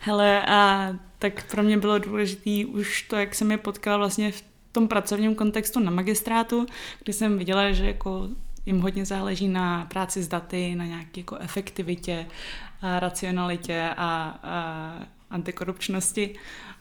Hele, 0.00 0.42
a 0.46 0.90
tak 1.18 1.50
pro 1.50 1.62
mě 1.62 1.78
bylo 1.78 1.98
důležité 1.98 2.66
už 2.66 3.02
to, 3.02 3.16
jak 3.16 3.34
jsem 3.34 3.50
je 3.50 3.58
potkala 3.58 3.96
vlastně 3.96 4.32
v 4.32 4.44
tom 4.72 4.88
pracovním 4.88 5.34
kontextu 5.34 5.80
na 5.80 5.90
magistrátu, 5.90 6.66
kdy 7.02 7.12
jsem 7.12 7.38
viděla, 7.38 7.72
že 7.72 7.86
jako 7.86 8.28
jim 8.66 8.80
hodně 8.80 9.04
záleží 9.04 9.48
na 9.48 9.84
práci 9.84 10.22
s 10.22 10.28
daty, 10.28 10.74
na 10.74 10.84
nějaké 10.84 11.20
jako 11.20 11.36
efektivitě, 11.36 12.26
a 12.82 13.00
racionalitě 13.00 13.90
a, 13.96 14.38
a 14.42 14.94
antikorupčnosti, 15.30 16.34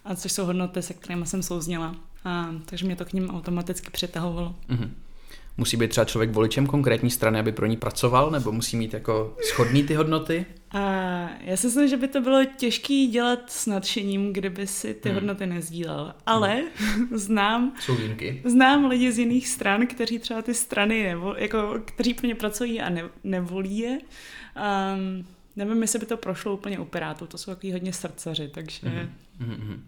a 0.06 0.16
což 0.16 0.32
jsou 0.32 0.46
hodnoty, 0.46 0.82
se 0.82 0.94
kterými 0.94 1.26
jsem 1.26 1.44
souzněla. 1.44 1.96
A, 2.26 2.48
takže 2.66 2.86
mě 2.86 2.96
to 2.96 3.06
k 3.06 3.14
ním 3.14 3.30
automaticky 3.30 3.92
přitahovalo. 3.92 4.56
Mm-hmm. 4.70 4.90
Musí 5.58 5.78
být 5.78 5.90
třeba 5.90 6.06
člověk 6.06 6.32
voličem 6.32 6.68
konkrétní 6.68 7.10
strany, 7.10 7.40
aby 7.40 7.52
pro 7.52 7.66
ní 7.66 7.78
pracoval, 7.78 8.32
nebo 8.32 8.52
musí 8.52 8.78
mít 8.78 8.94
jako 8.94 9.38
schodný 9.42 9.84
ty 9.84 9.94
hodnoty? 9.94 10.46
A 10.72 10.80
já 11.42 11.58
si 11.58 11.68
myslím, 11.68 11.88
že 11.88 11.98
by 11.98 12.08
to 12.08 12.22
bylo 12.22 12.46
těžké 12.58 13.08
dělat 13.12 13.40
s 13.52 13.66
nadšením, 13.66 14.34
kdyby 14.34 14.68
si 14.68 14.94
ty 14.94 15.10
hmm. 15.10 15.16
hodnoty 15.16 15.46
nezdílel. 15.46 16.14
Ale 16.26 16.64
hmm. 16.76 17.08
znám, 17.18 17.74
Jsou 17.80 17.96
výjimky. 17.96 18.42
znám 18.46 18.86
lidi 18.86 19.12
z 19.12 19.20
jiných 19.20 19.48
stran, 19.48 19.88
kteří 19.88 20.20
třeba 20.20 20.42
ty 20.42 20.54
strany, 20.54 21.04
nebo, 21.04 21.36
jako, 21.38 21.80
kteří 21.86 22.14
pro 22.14 22.28
ně 22.28 22.36
pracují 22.36 22.82
a 22.82 22.90
ne, 22.90 23.04
nevolí 23.24 23.78
je. 23.78 24.00
Um, 24.00 25.26
nevím, 25.56 25.82
jestli 25.82 26.00
by 26.00 26.06
to 26.06 26.18
prošlo 26.18 26.54
úplně 26.54 26.80
u 26.80 26.86
Pirátů, 26.86 27.28
to 27.28 27.38
jsou 27.38 27.52
takový 27.52 27.72
hodně 27.72 27.94
srdcaři, 27.94 28.48
takže... 28.54 29.10
Mm-hmm. 29.42 29.80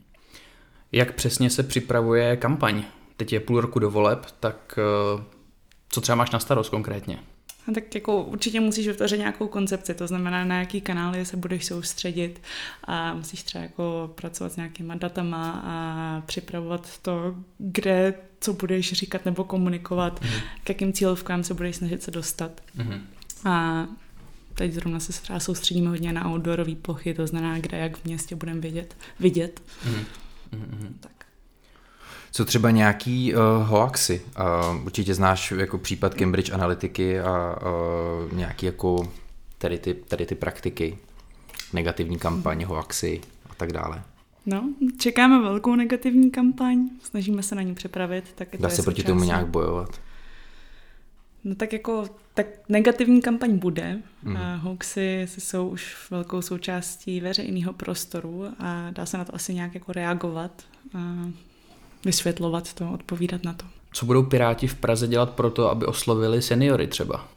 Jak 0.92 1.14
přesně 1.14 1.50
se 1.50 1.64
připravuje 1.64 2.38
kampaň? 2.38 2.84
Teď 3.18 3.34
je 3.34 3.40
půl 3.40 3.62
roku 3.62 3.80
do 3.80 3.92
voleb, 3.92 4.26
tak 4.40 4.80
eh, 4.80 5.24
co 5.96 6.02
třeba 6.02 6.16
máš 6.16 6.32
na 6.32 6.40
starost 6.40 6.70
konkrétně? 6.70 7.20
No, 7.68 7.74
tak 7.74 7.96
jako 7.96 8.24
určitě 8.24 8.60
musíš 8.60 8.88
vytvořit 8.88 9.20
nějakou 9.20 9.48
koncepci, 9.48 9.94
to 9.94 10.08
znamená, 10.08 10.46
na 10.46 10.60
jaký 10.60 10.82
kanály 10.82 11.26
se 11.26 11.38
budeš 11.38 11.66
soustředit 11.66 12.42
a 12.84 13.14
musíš 13.14 13.44
třeba 13.44 13.64
jako 13.64 14.12
pracovat 14.16 14.54
s 14.54 14.56
nějakýma 14.56 14.96
datama 14.96 15.62
a 15.66 16.22
připravovat 16.26 16.98
to, 16.98 17.36
kde 17.58 18.14
co 18.40 18.54
budeš 18.54 18.94
říkat 18.94 19.26
nebo 19.26 19.44
komunikovat, 19.44 20.22
mm-hmm. 20.22 20.42
k 20.64 20.70
jakým 20.70 20.94
cílovkám 20.94 21.44
se 21.44 21.54
budeš 21.54 21.76
snažit 21.76 22.04
se 22.04 22.12
dostat. 22.12 22.62
Mm-hmm. 22.78 23.02
A 23.46 23.86
teď 24.54 24.74
zrovna 24.74 25.00
se 25.00 25.14
třeba 25.14 25.40
soustředíme 25.40 25.90
hodně 25.90 26.14
na 26.14 26.32
outdoorové 26.32 26.76
plochy, 26.76 27.14
to 27.14 27.28
znamená, 27.28 27.60
kde 27.60 27.78
jak 27.78 27.98
v 27.98 28.06
městě 28.06 28.36
budeme 28.36 28.60
vidět. 28.60 28.98
vidět. 29.20 29.62
Mm-hmm. 29.86 30.94
Tak. 31.00 31.15
Co 32.36 32.46
třeba 32.46 32.72
nějaký 32.72 33.34
uh, 33.36 33.40
hoaxy? 33.68 34.22
Uh, 34.76 34.86
určitě 34.86 35.16
znáš 35.16 35.52
jako 35.52 35.78
případ 35.78 36.14
Cambridge 36.14 36.50
Analytiky 36.50 37.20
a 37.20 37.56
uh, 37.62 38.38
nějaký 38.38 38.66
jako 38.66 39.12
tady 39.58 39.78
ty, 39.78 39.94
tady 39.94 40.26
ty 40.26 40.36
praktiky, 40.36 40.98
negativní 41.74 42.18
kampaň, 42.18 42.60
mm-hmm. 42.60 42.66
hoaxy 42.66 43.22
a 43.50 43.56
tak 43.56 43.72
dále. 43.72 44.04
No, 44.46 44.70
čekáme 44.98 45.42
velkou 45.42 45.76
negativní 45.76 46.32
kampaň, 46.32 46.90
snažíme 47.04 47.44
se 47.44 47.56
na 47.56 47.62
ní 47.62 47.76
připravit. 47.76 48.26
Tak 48.36 48.48
Dá 48.60 48.70
se 48.70 48.84
proti 48.84 49.04
tomu 49.04 49.24
nějak 49.24 49.48
bojovat? 49.48 50.02
No 51.44 51.56
tak 51.56 51.74
jako, 51.74 52.06
tak 52.34 52.48
negativní 52.70 53.22
kampaň 53.22 53.58
bude. 53.58 53.98
Mm. 54.24 54.38
A 54.38 54.56
hoaxy 54.56 55.28
jsou 55.38 55.70
už 55.70 55.96
velkou 56.12 56.42
součástí 56.42 57.22
veřejného 57.22 57.74
prostoru 57.74 58.46
a 58.60 58.92
dá 58.92 59.06
se 59.06 59.18
na 59.18 59.26
to 59.26 59.36
asi 59.36 59.54
nějak 59.54 59.74
jako 59.74 59.92
reagovat, 59.92 60.64
a 60.94 61.00
vysvětlovat 62.06 62.74
to, 62.74 62.92
odpovídat 62.92 63.44
na 63.44 63.54
to. 63.54 63.66
Co 63.94 64.06
budou 64.06 64.24
Piráti 64.24 64.68
v 64.68 64.76
Praze 64.76 65.08
dělat 65.08 65.30
pro 65.30 65.50
to, 65.50 65.70
aby 65.70 65.86
oslovili 65.86 66.42
seniory 66.42 66.88
třeba? 66.88 67.28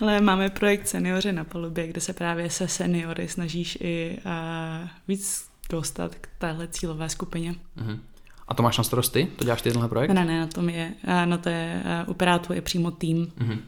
Ale 0.00 0.20
máme 0.20 0.50
projekt 0.50 0.88
Seniori 0.88 1.32
na 1.32 1.44
palubě, 1.44 1.86
kde 1.86 2.00
se 2.00 2.12
právě 2.12 2.50
se 2.50 2.68
seniory 2.68 3.28
snažíš 3.28 3.78
i 3.80 4.18
uh, 4.26 4.88
víc 5.08 5.48
dostat 5.70 6.14
k 6.14 6.28
téhle 6.38 6.68
cílové 6.68 7.08
skupině. 7.08 7.52
Mm-hmm. 7.52 7.98
A 8.48 8.54
to 8.54 8.62
máš 8.62 8.78
na 8.78 8.84
starosti? 8.84 9.26
To 9.36 9.44
děláš 9.44 9.62
ty 9.62 9.70
tenhle 9.70 9.88
projekt? 9.88 10.10
Ne, 10.10 10.24
ne, 10.24 10.40
na 10.40 10.46
tom 10.46 10.68
je, 10.68 10.94
na 11.24 11.38
té 11.38 11.82
u 12.06 12.14
Pirátu 12.14 12.52
je 12.52 12.60
přímo 12.60 12.90
tým. 12.90 13.32
Uh-huh. 13.40 13.58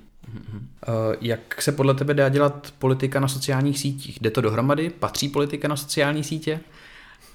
Uh, 0.88 1.14
jak 1.20 1.62
se 1.62 1.72
podle 1.72 1.94
tebe 1.94 2.14
dá 2.14 2.28
dělat 2.28 2.74
politika 2.78 3.20
na 3.20 3.28
sociálních 3.28 3.78
sítích? 3.78 4.20
Jde 4.20 4.30
to 4.30 4.40
dohromady? 4.40 4.90
Patří 4.90 5.28
politika 5.28 5.68
na 5.68 5.76
sociální 5.76 6.24
sítě? 6.24 6.60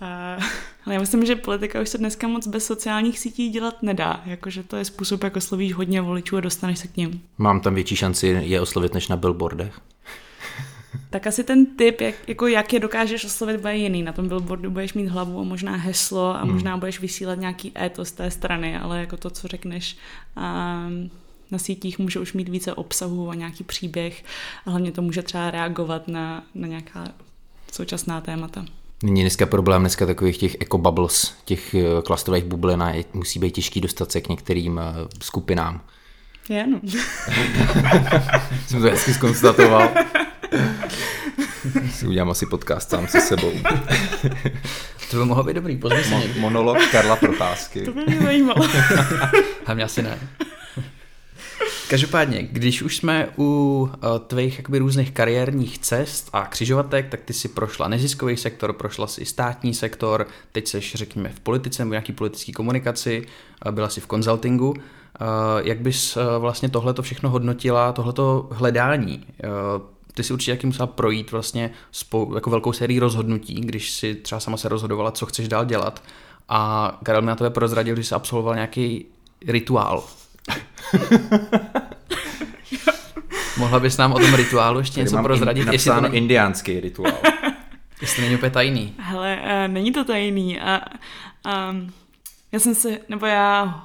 Uh, 0.02 0.44
ale 0.86 0.96
já 0.96 1.00
myslím, 1.00 1.26
že 1.26 1.36
politika 1.36 1.82
už 1.82 1.90
se 1.90 1.98
dneska 1.98 2.28
moc 2.28 2.48
bez 2.48 2.66
sociálních 2.66 3.20
sítí 3.20 3.50
dělat 3.50 3.84
nedá. 3.84 4.22
Jakože 4.26 4.64
to 4.64 4.78
je 4.78 4.86
způsob, 4.86 5.24
jak 5.24 5.36
oslovíš 5.36 5.74
hodně 5.74 6.02
voličů 6.02 6.38
a 6.38 6.42
dostaneš 6.42 6.80
se 6.80 6.88
k 6.88 6.98
ním. 6.98 7.22
Mám 7.38 7.62
tam 7.62 7.76
větší 7.76 7.96
šanci 7.96 8.28
je 8.28 8.62
oslovit 8.62 8.94
než 8.94 9.08
na 9.08 9.18
billboardech 9.18 9.82
tak 11.10 11.28
asi 11.28 11.44
ten 11.44 11.66
typ, 11.66 12.02
jak, 12.02 12.16
jako 12.28 12.48
jak 12.48 12.74
je 12.74 12.80
dokážeš 12.80 13.26
oslovit, 13.26 13.58
bude 13.58 13.78
jiný. 13.78 14.04
Na 14.04 14.12
tom 14.12 14.28
billboardu 14.28 14.72
budeš 14.72 14.94
mít 14.94 15.08
hlavu 15.08 15.40
a 15.40 15.44
možná 15.44 15.76
heslo 15.76 16.36
a 16.36 16.42
hmm. 16.42 16.54
možná 16.54 16.78
budeš 16.78 17.00
vysílat 17.00 17.40
nějaký 17.40 17.72
éto 17.82 18.06
z 18.06 18.12
té 18.12 18.32
strany, 18.32 18.78
ale 18.78 19.00
jako 19.00 19.18
to, 19.18 19.30
co 19.30 19.48
řekneš 19.48 19.98
a 20.36 20.80
na 21.52 21.58
sítích 21.58 22.00
může 22.00 22.20
už 22.20 22.34
mít 22.34 22.50
více 22.50 22.74
obsahu 22.74 23.30
a 23.30 23.36
nějaký 23.36 23.64
příběh 23.64 24.24
a 24.66 24.70
hlavně 24.70 24.92
to 24.92 25.02
může 25.02 25.24
třeba 25.24 25.52
reagovat 25.52 26.08
na, 26.08 26.44
na 26.56 26.68
nějaká 26.68 27.08
současná 27.72 28.22
témata. 28.22 28.66
Není 29.04 29.22
dneska 29.22 29.46
problém 29.46 29.82
dneska 29.82 30.06
takových 30.06 30.38
těch 30.38 30.56
eco 30.62 30.78
bubbles, 30.78 31.34
těch 31.46 31.74
eh, 31.74 32.02
klastových 32.06 32.44
bublin 32.44 32.84
a 32.84 32.94
musí 33.14 33.40
být 33.40 33.52
těžký 33.52 33.82
dostat 33.82 34.12
se 34.12 34.22
k 34.22 34.30
některým 34.30 34.80
eh, 34.80 34.84
skupinám. 35.22 35.82
Je, 36.50 36.68
no. 36.68 36.80
Jsem 38.68 38.82
to 38.82 38.88
hezky 38.88 39.14
skonstatoval. 39.14 39.90
si 41.92 42.08
udělám 42.08 42.30
asi 42.30 42.46
podcast 42.46 42.90
sám 42.90 43.08
se 43.08 43.22
sebou. 43.22 43.52
to 45.12 45.18
by 45.18 45.26
mohlo 45.26 45.44
být 45.44 45.54
dobrý, 45.54 45.78
pozvi 45.78 46.04
se 46.04 46.10
Mo- 46.10 46.40
Monolog 46.40 46.78
Karla 46.92 47.16
Protázky. 47.16 47.82
To 47.82 47.92
by 47.92 48.06
mě 48.06 48.22
zajímalo. 48.22 48.68
mě 49.74 49.84
asi 49.84 50.02
ne. 50.02 50.20
Každopádně, 51.92 52.44
když 52.44 52.82
už 52.82 52.98
jsme 52.98 53.28
u 53.38 53.44
uh, 53.82 54.20
tvých 54.28 54.58
jakoby, 54.58 54.80
různých 54.80 55.12
kariérních 55.12 55.80
cest 55.80 56.30
a 56.34 56.46
křižovatek, 56.46 57.10
tak 57.10 57.22
ty 57.22 57.34
si 57.34 57.48
prošla 57.48 57.88
neziskový 57.88 58.38
sektor, 58.38 58.74
prošla 58.74 59.08
si 59.08 59.26
státní 59.26 59.74
sektor, 59.74 60.28
teď 60.52 60.68
seš, 60.68 60.96
řekněme, 60.96 61.30
v 61.30 61.40
politice 61.40 61.84
nebo 61.84 61.94
nějaký 61.94 62.14
politický 62.14 62.52
komunikaci, 62.52 63.26
uh, 63.66 63.72
byla 63.72 63.90
si 63.90 64.02
v 64.02 64.08
konzultingu. 64.08 64.70
Uh, 64.70 64.78
jak 65.64 65.80
bys 65.80 66.18
uh, 66.18 66.24
vlastně 66.38 66.70
tohleto 66.70 67.02
všechno 67.02 67.30
hodnotila, 67.30 67.92
tohleto 67.92 68.50
hledání? 68.52 69.26
Uh, 69.44 69.82
ty 70.14 70.24
si 70.24 70.34
určitě 70.34 70.52
taky 70.52 70.68
musela 70.68 70.88
projít 70.88 71.32
vlastně 71.32 71.72
spou, 71.92 72.36
jako 72.36 72.50
velkou 72.50 72.74
sérii 72.74 73.00
rozhodnutí, 73.00 73.62
když 73.62 73.92
si 73.92 74.16
třeba 74.16 74.40
sama 74.40 74.58
se 74.58 74.70
rozhodovala, 74.70 75.12
co 75.12 75.26
chceš 75.26 75.48
dál 75.48 75.66
dělat. 75.66 76.04
A 76.50 77.00
Karel 77.04 77.22
mi 77.22 77.28
na 77.28 77.36
tebe 77.36 77.50
prozradil, 77.50 77.96
že 77.96 78.04
jsi 78.04 78.16
absolvoval 78.16 78.56
nějaký 78.56 79.06
rituál. 79.48 80.04
Mohla 83.58 83.80
bys 83.80 83.98
nám 83.98 84.14
o 84.14 84.20
tom 84.20 84.34
rituálu 84.34 84.80
ještě 84.80 84.96
Tady 84.96 85.04
něco 85.04 85.24
prozradit? 85.24 85.68
In, 85.68 85.74
jestli 85.74 85.92
to 85.92 86.14
indiánský 86.14 86.80
rituál. 86.80 87.14
jestli 88.02 88.16
to 88.16 88.22
není 88.22 88.36
úplně 88.36 88.52
tajný. 88.52 88.94
Hele, 88.98 89.40
uh, 89.42 89.74
není 89.74 89.92
to 89.92 90.04
tajný. 90.04 90.60
A, 90.60 90.82
um, 91.70 91.94
já 92.52 92.60
jsem 92.60 92.76
se, 92.76 93.00
nebo 93.10 93.26
já 93.26 93.84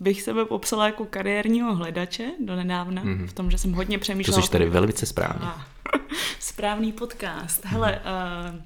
bych 0.00 0.22
sebe 0.22 0.44
popsala 0.44 0.86
jako 0.86 1.04
kariérního 1.04 1.74
hledače 1.74 2.30
do 2.40 2.56
nedávna, 2.56 3.02
mm-hmm. 3.02 3.26
v 3.26 3.32
tom, 3.32 3.50
že 3.50 3.58
jsem 3.58 3.72
hodně 3.72 3.98
přemýšlela. 3.98 4.40
To 4.40 4.46
jsi 4.46 4.52
tady 4.52 4.66
velice 4.66 5.06
správně. 5.06 5.46
A, 5.46 5.66
správný 6.38 6.92
podcast. 6.92 7.64
Hele, 7.64 8.00
mm-hmm. 8.04 8.54
uh, 8.54 8.60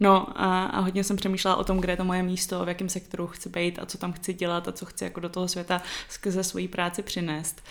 no 0.00 0.40
a, 0.40 0.64
a 0.64 0.80
hodně 0.80 1.04
jsem 1.04 1.16
přemýšlela 1.16 1.56
o 1.56 1.64
tom, 1.64 1.78
kde 1.78 1.92
je 1.92 1.96
to 1.96 2.04
moje 2.04 2.22
místo, 2.22 2.64
v 2.64 2.68
jakém 2.68 2.88
sektoru 2.88 3.26
chci 3.26 3.48
být 3.48 3.78
a 3.78 3.86
co 3.86 3.98
tam 3.98 4.12
chci 4.12 4.34
dělat 4.34 4.68
a 4.68 4.72
co 4.72 4.86
chci 4.86 5.04
jako 5.04 5.20
do 5.20 5.28
toho 5.28 5.48
světa 5.48 5.82
skrze 6.08 6.44
svoji 6.44 6.68
práci 6.68 7.02
přinést. 7.02 7.62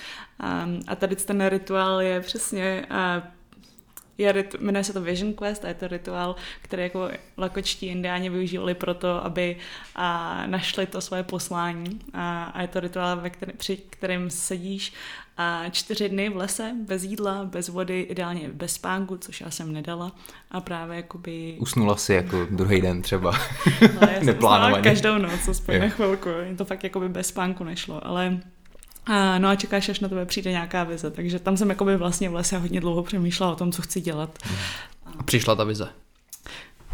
Um, 0.43 0.81
a 0.87 0.95
tady 0.95 1.15
ten 1.15 1.47
rituál 1.47 2.01
je 2.01 2.21
přesně 2.21 2.85
uh, 2.91 3.27
je, 4.21 4.45
jmenuje 4.59 4.83
se 4.83 4.93
to 4.93 5.01
Vision 5.01 5.33
Quest 5.33 5.65
a 5.65 5.67
je 5.67 5.73
to 5.73 5.87
rituál, 5.87 6.35
který 6.61 6.83
jako 6.83 7.09
lakočtí 7.37 7.85
indiáni 7.85 8.29
využívali 8.29 8.73
proto, 8.73 9.25
aby 9.25 9.57
a, 9.95 10.43
našli 10.47 10.85
to 10.85 11.01
svoje 11.01 11.23
poslání. 11.23 11.99
A, 12.13 12.43
a 12.43 12.61
je 12.61 12.67
to 12.67 12.79
rituál, 12.79 13.17
ve 13.17 13.29
který, 13.29 13.53
při 13.53 13.77
kterém 13.77 14.29
sedíš 14.29 14.93
a 15.41 15.69
čtyři 15.69 16.09
dny 16.09 16.29
v 16.29 16.35
lese, 16.35 16.75
bez 16.87 17.03
jídla, 17.03 17.45
bez 17.45 17.69
vody, 17.69 18.01
ideálně 18.01 18.49
bez 18.53 18.73
spánku, 18.73 19.17
což 19.17 19.41
já 19.41 19.51
jsem 19.51 19.73
nedala. 19.73 20.11
A 20.51 20.61
právě 20.61 20.95
jakoby... 20.97 21.57
Usnula 21.59 21.95
si 21.95 22.13
jako 22.13 22.47
druhý 22.51 22.81
den 22.81 23.01
třeba. 23.01 23.31
Ale 24.01 24.13
já 24.13 24.21
jsem 24.23 24.81
každou 24.83 25.17
noc, 25.17 25.47
aspoň 25.47 25.79
na 25.79 25.89
chvilku. 25.89 26.29
To 26.57 26.65
fakt 26.65 26.83
jakoby 26.83 27.09
bez 27.09 27.27
spánku 27.27 27.63
nešlo, 27.63 28.07
ale 28.07 28.39
a, 29.05 29.37
no 29.37 29.49
a 29.49 29.55
čekáš, 29.55 29.89
až 29.89 29.99
na 29.99 30.09
tebe 30.09 30.25
přijde 30.25 30.51
nějaká 30.51 30.83
vize. 30.83 31.11
Takže 31.11 31.39
tam 31.39 31.57
jsem 31.57 31.69
jakoby 31.69 31.97
vlastně 31.97 32.29
v 32.29 32.33
lese 32.33 32.57
hodně 32.57 32.81
dlouho 32.81 33.03
přemýšlela 33.03 33.51
o 33.51 33.55
tom, 33.55 33.71
co 33.71 33.81
chci 33.81 34.01
dělat. 34.01 34.39
A 35.19 35.23
přišla 35.23 35.55
ta 35.55 35.63
vize? 35.63 35.89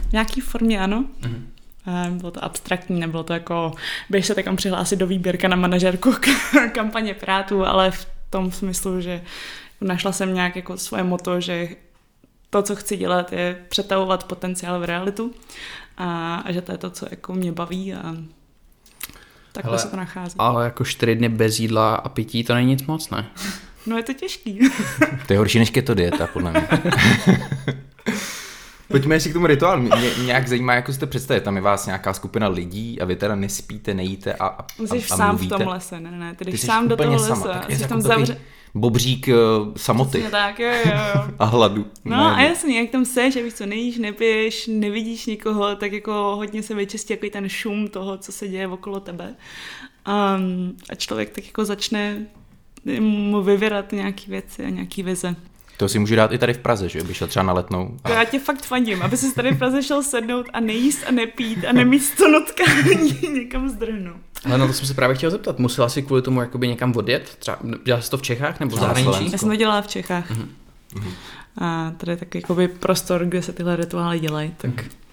V 0.10 0.14
nějaký 0.14 0.42
formě 0.42 0.80
ano. 0.80 1.06
Mm-hmm. 1.22 2.18
Bylo 2.18 2.32
to 2.32 2.44
abstraktní, 2.44 3.00
nebylo 3.00 3.24
to 3.24 3.34
jako, 3.34 3.72
běž 4.10 4.26
se 4.26 4.36
takam 4.36 4.56
přihlásit 4.56 4.96
do 4.96 5.08
výběrka 5.08 5.48
na 5.48 5.56
manažerku 5.56 6.14
kampaně 6.74 7.14
Pirátů, 7.14 7.66
ale 7.66 7.92
v 7.92 8.08
tom 8.30 8.52
smyslu, 8.52 9.02
že 9.02 9.22
našla 9.82 10.12
jsem 10.12 10.34
nějak 10.34 10.56
jako 10.56 10.78
svoje 10.78 11.04
moto, 11.04 11.42
že 11.42 11.68
to, 12.50 12.62
co 12.62 12.76
chci 12.76 12.98
dělat, 12.98 13.34
je 13.34 13.66
přetavovat 13.70 14.24
potenciál 14.24 14.80
v 14.80 14.84
realitu 14.84 15.34
a, 15.98 16.36
a 16.36 16.52
že 16.52 16.62
to 16.62 16.72
je 16.72 16.78
to, 16.78 16.90
co 16.90 17.06
jako 17.12 17.34
mě 17.34 17.52
baví 17.52 17.94
a 17.94 18.16
takhle 19.52 19.72
Hele, 19.72 19.80
se 19.80 19.88
to 19.88 19.98
nachází. 19.98 20.36
Ale 20.40 20.64
jako 20.64 20.86
čtyři 20.86 21.16
dny 21.16 21.30
bez 21.30 21.60
jídla 21.60 21.96
a 21.96 22.10
pití, 22.10 22.44
to 22.44 22.54
není 22.54 22.68
nic 22.68 22.84
moc, 22.84 23.10
ne? 23.10 23.26
No 23.86 23.98
je 23.98 24.04
to 24.04 24.14
těžký. 24.14 24.60
to 25.28 25.34
je 25.34 25.40
horší 25.40 25.60
než 25.60 25.70
keto 25.70 25.94
dieta, 25.94 26.28
podle 26.28 26.52
mě. 26.52 26.68
Pojďme 28.88 29.20
si 29.20 29.30
k 29.30 29.34
tomu 29.34 29.48
rituálu. 29.48 29.82
Mě, 29.82 29.96
mě 29.96 30.26
nějak 30.26 30.48
zajímá, 30.48 30.74
jak 30.74 30.88
si 30.94 31.00
to 31.00 31.08
představit. 31.08 31.44
Tam 31.44 31.56
je 31.56 31.62
vás 31.62 31.86
nějaká 31.86 32.14
skupina 32.14 32.48
lidí 32.48 33.02
a 33.02 33.06
vy 33.06 33.16
teda 33.16 33.36
nespíte, 33.36 33.94
nejíte 33.94 34.34
a, 34.34 34.46
a, 34.48 34.66
jsi 34.86 34.98
a, 34.98 35.02
sám 35.02 35.30
mluvíte. 35.30 35.56
v 35.56 35.58
tom 35.58 35.68
lese, 35.68 36.00
ne, 36.00 36.12
ne, 36.12 36.36
ty 36.36 36.46
jdeš 36.46 36.62
sám 36.62 36.88
do 36.88 36.98
toho 36.98 37.14
lesa. 37.14 37.36
Sama, 37.36 37.62
jsi 37.70 37.88
tam 37.88 38.02
zavře... 38.02 38.42
Bobřík 38.76 39.28
uh, 39.28 39.74
samoty. 39.76 40.10
Přesně 40.10 40.30
tak, 40.32 40.60
jo, 40.60 40.70
jo, 40.86 40.92
jo. 41.16 41.22
a 41.40 41.46
hladu. 41.46 41.86
No 42.06 42.18
ne, 42.18 42.36
a 42.36 42.42
jasně, 42.42 42.80
jak 42.80 42.90
tam 42.90 43.06
seš, 43.06 43.36
a 43.36 43.44
víš 43.44 43.54
co, 43.54 43.66
nejíš, 43.66 43.98
nepiješ, 43.98 44.68
nevidíš 44.68 45.26
nikoho, 45.26 45.76
tak 45.76 45.92
jako 45.92 46.12
hodně 46.12 46.64
se 46.64 46.76
vyčistí 46.76 47.14
jako 47.14 47.30
ten 47.32 47.50
šum 47.50 47.88
toho, 47.88 48.18
co 48.18 48.32
se 48.32 48.48
děje 48.48 48.68
okolo 48.68 49.00
tebe. 49.00 49.36
Um, 50.08 50.78
a 50.90 50.96
člověk 50.96 51.30
tak 51.30 51.46
jako 51.46 51.66
začne 51.66 52.26
mu 53.00 53.44
vyvěrat 53.44 53.92
nějaké 53.92 54.24
věci 54.28 54.66
a 54.66 54.70
nějaké 54.70 55.04
vize. 55.04 55.36
To 55.78 55.90
si 55.90 56.00
můžu 56.00 56.16
dát 56.16 56.32
i 56.32 56.38
tady 56.38 56.54
v 56.54 56.58
Praze, 56.58 56.90
že 56.90 57.04
by 57.04 57.14
šel 57.14 57.28
třeba 57.28 57.44
na 57.44 57.54
letnou. 57.54 57.98
A... 58.04 58.10
Já 58.10 58.24
tě 58.24 58.40
fakt 58.40 58.66
fandím, 58.66 59.02
aby 59.02 59.18
si 59.18 59.36
tady 59.36 59.52
v 59.52 59.58
Praze 59.58 59.84
šel 59.84 60.04
sednout 60.04 60.46
a 60.54 60.60
nejíst 60.60 61.04
a 61.08 61.12
nepít 61.12 61.66
a 61.66 61.72
nemít 61.72 62.04
stonotka 62.04 62.64
někam 63.34 63.70
zdrhnout. 63.70 64.22
Ale 64.46 64.58
na 64.58 64.68
to 64.68 64.74
jsem 64.74 64.88
se 64.88 64.94
právě 64.94 65.16
chtěl 65.16 65.32
zeptat. 65.32 65.60
Musela 65.60 65.90
si 65.90 66.02
kvůli 66.02 66.22
tomu 66.22 66.42
jakoby 66.42 66.68
někam 66.68 66.94
odjet? 66.96 67.36
Třeba 67.40 67.58
dělala 67.86 68.02
jsi 68.02 68.10
to 68.10 68.18
v 68.18 68.22
Čechách 68.22 68.60
nebo 68.60 68.76
v 68.76 68.80
zahraničí? 68.80 69.32
Já 69.32 69.38
jsem 69.38 69.50
to 69.50 69.56
dělala 69.56 69.82
v 69.82 69.88
Čechách. 69.88 70.32
Uh-huh. 70.32 71.12
A 71.58 71.92
tady 71.98 72.12
je 72.12 72.18
takový 72.18 72.42
jakoby 72.42 72.68
prostor, 72.68 73.26
kde 73.26 73.42
se 73.42 73.54
tyhle 73.54 73.76
rituály 73.76 74.20
dělají, 74.20 74.54
tak... 74.58 74.72
Uh-huh. 74.72 75.07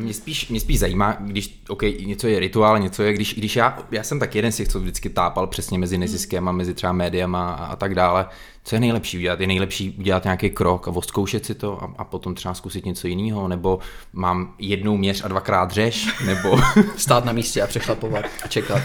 Mě 0.00 0.14
spíš, 0.14 0.48
mě 0.48 0.60
spíš 0.60 0.78
zajímá, 0.78 1.16
když, 1.20 1.60
OK, 1.68 1.82
něco 1.82 2.26
je 2.26 2.38
rituál, 2.40 2.78
něco 2.78 3.02
je, 3.02 3.12
když, 3.12 3.34
když 3.34 3.56
já, 3.56 3.78
já 3.90 4.02
jsem 4.02 4.18
tak 4.18 4.34
jeden 4.34 4.52
z 4.52 4.56
těch, 4.56 4.68
co 4.68 4.80
vždycky 4.80 5.10
tápal 5.10 5.46
přesně 5.46 5.78
mezi 5.78 5.98
neziskem 5.98 6.48
a 6.48 6.52
mezi 6.52 6.74
třeba 6.74 6.92
médiama 6.92 7.52
a, 7.52 7.64
a 7.64 7.76
tak 7.76 7.94
dále, 7.94 8.26
co 8.64 8.76
je 8.76 8.80
nejlepší 8.80 9.18
udělat? 9.18 9.40
Je 9.40 9.46
nejlepší 9.46 9.90
udělat 9.98 10.24
nějaký 10.24 10.50
krok 10.50 10.88
a 10.88 10.90
odzkoušet 10.90 11.44
si 11.44 11.54
to 11.54 11.82
a, 11.82 11.94
a 11.98 12.04
potom 12.04 12.34
třeba 12.34 12.54
zkusit 12.54 12.86
něco 12.86 13.06
jiného, 13.08 13.48
nebo 13.48 13.78
mám 14.12 14.54
jednou 14.58 14.96
měř 14.96 15.24
a 15.24 15.28
dvakrát 15.28 15.70
řeš, 15.70 16.08
nebo... 16.26 16.58
Stát 16.96 17.24
na 17.24 17.32
místě 17.32 17.62
a 17.62 17.66
přechlapovat 17.66 18.24
a 18.44 18.48
čekat. 18.48 18.82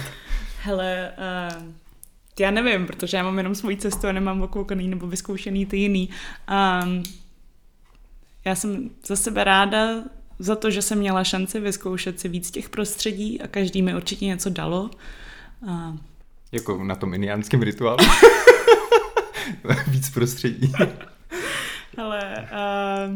Hele, 0.62 1.12
uh, 1.58 1.74
já 2.40 2.52
nevím, 2.52 2.86
protože 2.86 3.18
já 3.18 3.24
mám 3.24 3.38
jenom 3.38 3.56
svoji 3.56 3.78
cestu 3.78 4.08
a 4.08 4.12
nemám 4.12 4.42
okoukaný 4.42 4.88
nebo 4.88 5.08
vyzkoušený 5.08 5.66
ty 5.66 5.78
jiný. 5.78 6.10
Um, 6.84 7.04
já 8.46 8.56
jsem 8.56 8.90
za 9.06 9.16
sebe 9.16 9.44
ráda 9.44 10.04
za 10.40 10.56
to, 10.56 10.72
že 10.72 10.82
jsem 10.82 10.98
měla 10.98 11.24
šanci 11.24 11.60
vyzkoušet 11.60 12.20
si 12.20 12.30
víc 12.30 12.52
těch 12.52 12.70
prostředí 12.70 13.42
a 13.42 13.48
každý 13.48 13.82
mi 13.82 13.96
určitě 13.96 14.26
něco 14.26 14.50
dalo. 14.50 14.90
A... 15.70 15.98
Jako 16.52 16.84
na 16.84 16.96
tom 16.96 17.14
indiánském 17.14 17.62
rituálu. 17.62 17.98
víc 19.88 20.10
prostředí. 20.10 20.72
Ale 21.98 22.48
uh, 22.52 23.16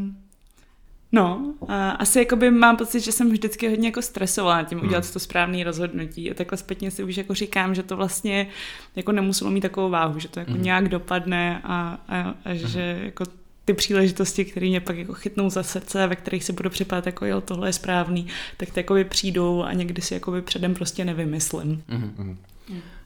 no, 1.12 1.54
uh, 1.60 1.70
asi 2.00 2.20
jakoby 2.20 2.52
mám 2.52 2.78
pocit, 2.78 3.00
že 3.00 3.12
jsem 3.12 3.32
vždycky 3.32 3.70
hodně 3.70 3.88
jako 3.88 4.02
stresovala 4.02 4.64
tím 4.64 4.78
hmm. 4.78 4.88
udělat 4.88 5.04
hmm. 5.04 5.14
to 5.14 5.20
správné 5.20 5.64
rozhodnutí 5.64 6.32
a 6.32 6.34
takhle 6.34 6.58
zpětně 6.58 6.92
si 6.92 7.04
už 7.04 7.18
jako 7.18 7.34
říkám, 7.34 7.76
že 7.76 7.84
to 7.84 7.98
vlastně 7.98 8.48
jako 8.96 9.12
nemuselo 9.12 9.52
mít 9.52 9.62
takovou 9.62 9.90
váhu, 9.90 10.20
že 10.20 10.28
to 10.28 10.40
jako 10.40 10.52
hmm. 10.52 10.64
nějak 10.64 10.90
dopadne 10.90 11.62
a, 11.64 12.00
a, 12.08 12.20
a 12.46 12.50
hmm. 12.50 12.58
že 12.58 13.00
jako 13.04 13.24
ty 13.66 13.74
příležitosti, 13.74 14.46
které 14.46 14.68
mě 14.68 14.82
pak 14.82 14.98
jako 14.98 15.14
chytnou 15.14 15.50
za 15.50 15.64
srdce, 15.64 16.08
ve 16.08 16.16
kterých 16.16 16.44
si 16.44 16.54
budu 16.54 16.70
připadat 16.70 17.06
jako 17.06 17.26
jo, 17.26 17.42
tohle 17.42 17.70
je 17.70 17.74
správný, 17.74 18.28
tak 18.58 18.72
ty 18.72 18.80
jakoby 18.80 19.04
přijdou 19.04 19.64
a 19.64 19.74
někdy 19.74 20.02
si 20.02 20.14
jakoby 20.14 20.42
předem 20.42 20.74
prostě 20.74 21.06
nevymyslím. 21.06 21.84
Mm-hmm. 21.90 22.36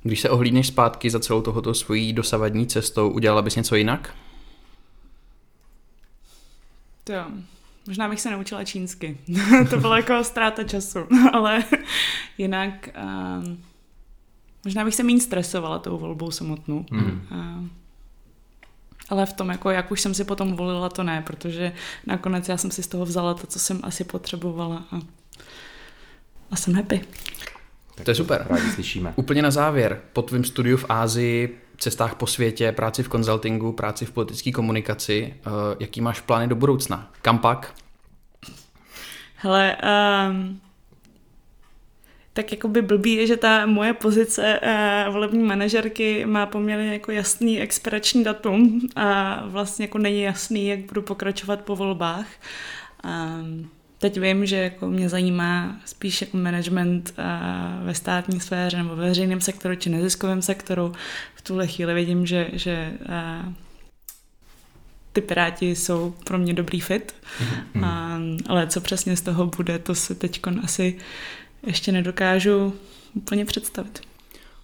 Když 0.04 0.22
se 0.22 0.30
ohlídneš 0.30 0.68
zpátky 0.68 1.10
za 1.10 1.20
celou 1.20 1.42
tohoto 1.42 1.74
svojí 1.74 2.14
dosavadní 2.14 2.68
cestou, 2.68 3.10
udělala 3.10 3.42
bys 3.42 3.56
něco 3.56 3.76
jinak? 3.76 4.16
To 7.04 7.14
jo. 7.14 7.26
Možná 7.88 8.10
bych 8.10 8.22
se 8.22 8.32
naučila 8.32 8.64
čínsky. 8.64 9.18
to 9.70 9.78
byla 9.78 9.98
jako 9.98 10.24
ztráta 10.24 10.64
času. 10.64 11.00
Ale 11.34 11.64
jinak 12.38 12.90
um, 13.44 13.64
možná 14.66 14.86
bych 14.86 14.96
se 14.96 15.04
méně 15.04 15.22
stresovala 15.22 15.80
tou 15.80 15.98
volbou 15.98 16.32
samotnou. 16.32 16.86
Mm. 16.92 17.22
Uh, 17.32 17.68
ale 19.10 19.26
v 19.26 19.34
tom, 19.34 19.50
jako 19.50 19.70
jak 19.70 19.92
už 19.92 20.02
jsem 20.02 20.14
si 20.14 20.24
potom 20.24 20.56
volila, 20.56 20.90
to 20.90 21.04
ne, 21.04 21.24
protože 21.26 21.72
nakonec 22.06 22.50
já 22.50 22.58
jsem 22.58 22.72
si 22.72 22.84
z 22.84 22.88
toho 22.88 23.06
vzala 23.06 23.34
to, 23.34 23.48
co 23.48 23.60
jsem 23.60 23.80
asi 23.84 24.04
potřebovala 24.04 24.84
a, 24.92 25.00
a 26.52 26.56
jsem 26.56 26.74
happy. 26.74 27.02
Tak 27.96 28.06
to 28.06 28.12
je 28.12 28.16
super. 28.16 28.46
Rádi 28.50 28.72
slyšíme. 28.72 29.14
Úplně 29.16 29.42
na 29.42 29.52
závěr, 29.52 30.02
po 30.14 30.22
tvém 30.22 30.44
studiu 30.44 30.78
v 30.78 30.86
Ázii, 30.90 31.62
cestách 31.78 32.16
po 32.16 32.28
světě, 32.28 32.72
práci 32.72 33.04
v 33.04 33.10
konzultingu, 33.10 33.72
práci 33.72 34.06
v 34.06 34.12
politické 34.12 34.52
komunikaci, 34.52 35.34
uh, 35.48 35.54
jaký 35.80 36.02
máš 36.02 36.22
plány 36.22 36.48
do 36.48 36.56
budoucna? 36.56 37.12
Kam 37.22 37.40
pak? 37.40 37.74
Hele, 39.36 39.78
um, 40.30 40.62
tak 42.38 42.52
jako 42.52 42.68
by 42.68 42.82
blbý 42.82 43.14
je, 43.14 43.28
že 43.28 43.38
ta 43.38 43.66
moje 43.66 43.94
pozice 43.94 44.60
uh, 44.60 45.14
volební 45.14 45.44
manažerky 45.44 46.26
má 46.26 46.46
poměrně 46.46 46.94
jako 46.94 47.12
jasný 47.12 47.62
expirační 47.62 48.24
datum 48.24 48.82
a 48.96 49.42
vlastně 49.46 49.84
jako 49.84 49.98
není 49.98 50.22
jasný, 50.22 50.68
jak 50.68 50.80
budu 50.80 51.02
pokračovat 51.02 51.62
po 51.62 51.76
volbách. 51.76 52.28
Um, 53.06 53.70
teď 53.98 54.20
vím, 54.20 54.46
že 54.46 54.56
jako 54.56 54.88
mě 54.88 55.10
zajímá 55.10 55.78
spíš 55.86 56.22
jako 56.22 56.38
management 56.38 57.14
uh, 57.18 57.86
ve 57.86 57.94
státní 57.94 58.40
sféře 58.40 58.78
nebo 58.78 58.96
ve 58.96 59.08
veřejném 59.08 59.42
sektoru 59.42 59.76
či 59.76 59.90
neziskovém 59.90 60.42
sektoru. 60.42 60.92
V 61.36 61.42
tuhle 61.42 61.68
chvíli 61.68 61.94
vidím, 61.94 62.26
že, 62.26 62.50
že 62.54 62.94
uh, 63.46 63.54
ty 65.14 65.22
piráti 65.22 65.76
jsou 65.76 66.14
pro 66.24 66.38
mě 66.38 66.54
dobrý 66.54 66.80
fit, 66.80 67.16
mm-hmm. 67.76 68.34
uh, 68.34 68.40
ale 68.48 68.68
co 68.68 68.82
přesně 68.82 69.18
z 69.18 69.22
toho 69.22 69.46
bude, 69.46 69.80
to 69.80 69.96
se 69.96 70.16
teď 70.16 70.42
asi 70.64 70.98
ještě 71.64 71.92
nedokážu 71.92 72.74
úplně 73.14 73.46
představit. 73.46 74.02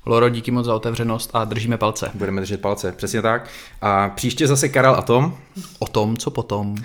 Loro, 0.06 0.30
díky 0.30 0.52
moc 0.52 0.66
za 0.66 0.76
otevřenost 0.76 1.30
a 1.34 1.44
držíme 1.44 1.78
palce. 1.78 2.12
Budeme 2.14 2.42
držet 2.42 2.62
palce, 2.62 2.92
přesně 2.92 3.22
tak. 3.22 3.50
A 3.82 4.10
příště 4.10 4.48
zase 4.48 4.70
Karel 4.70 4.96
a 4.96 5.02
Tom. 5.02 5.38
O 5.80 5.88
tom, 5.88 6.18
co 6.18 6.32
potom. 6.32 6.76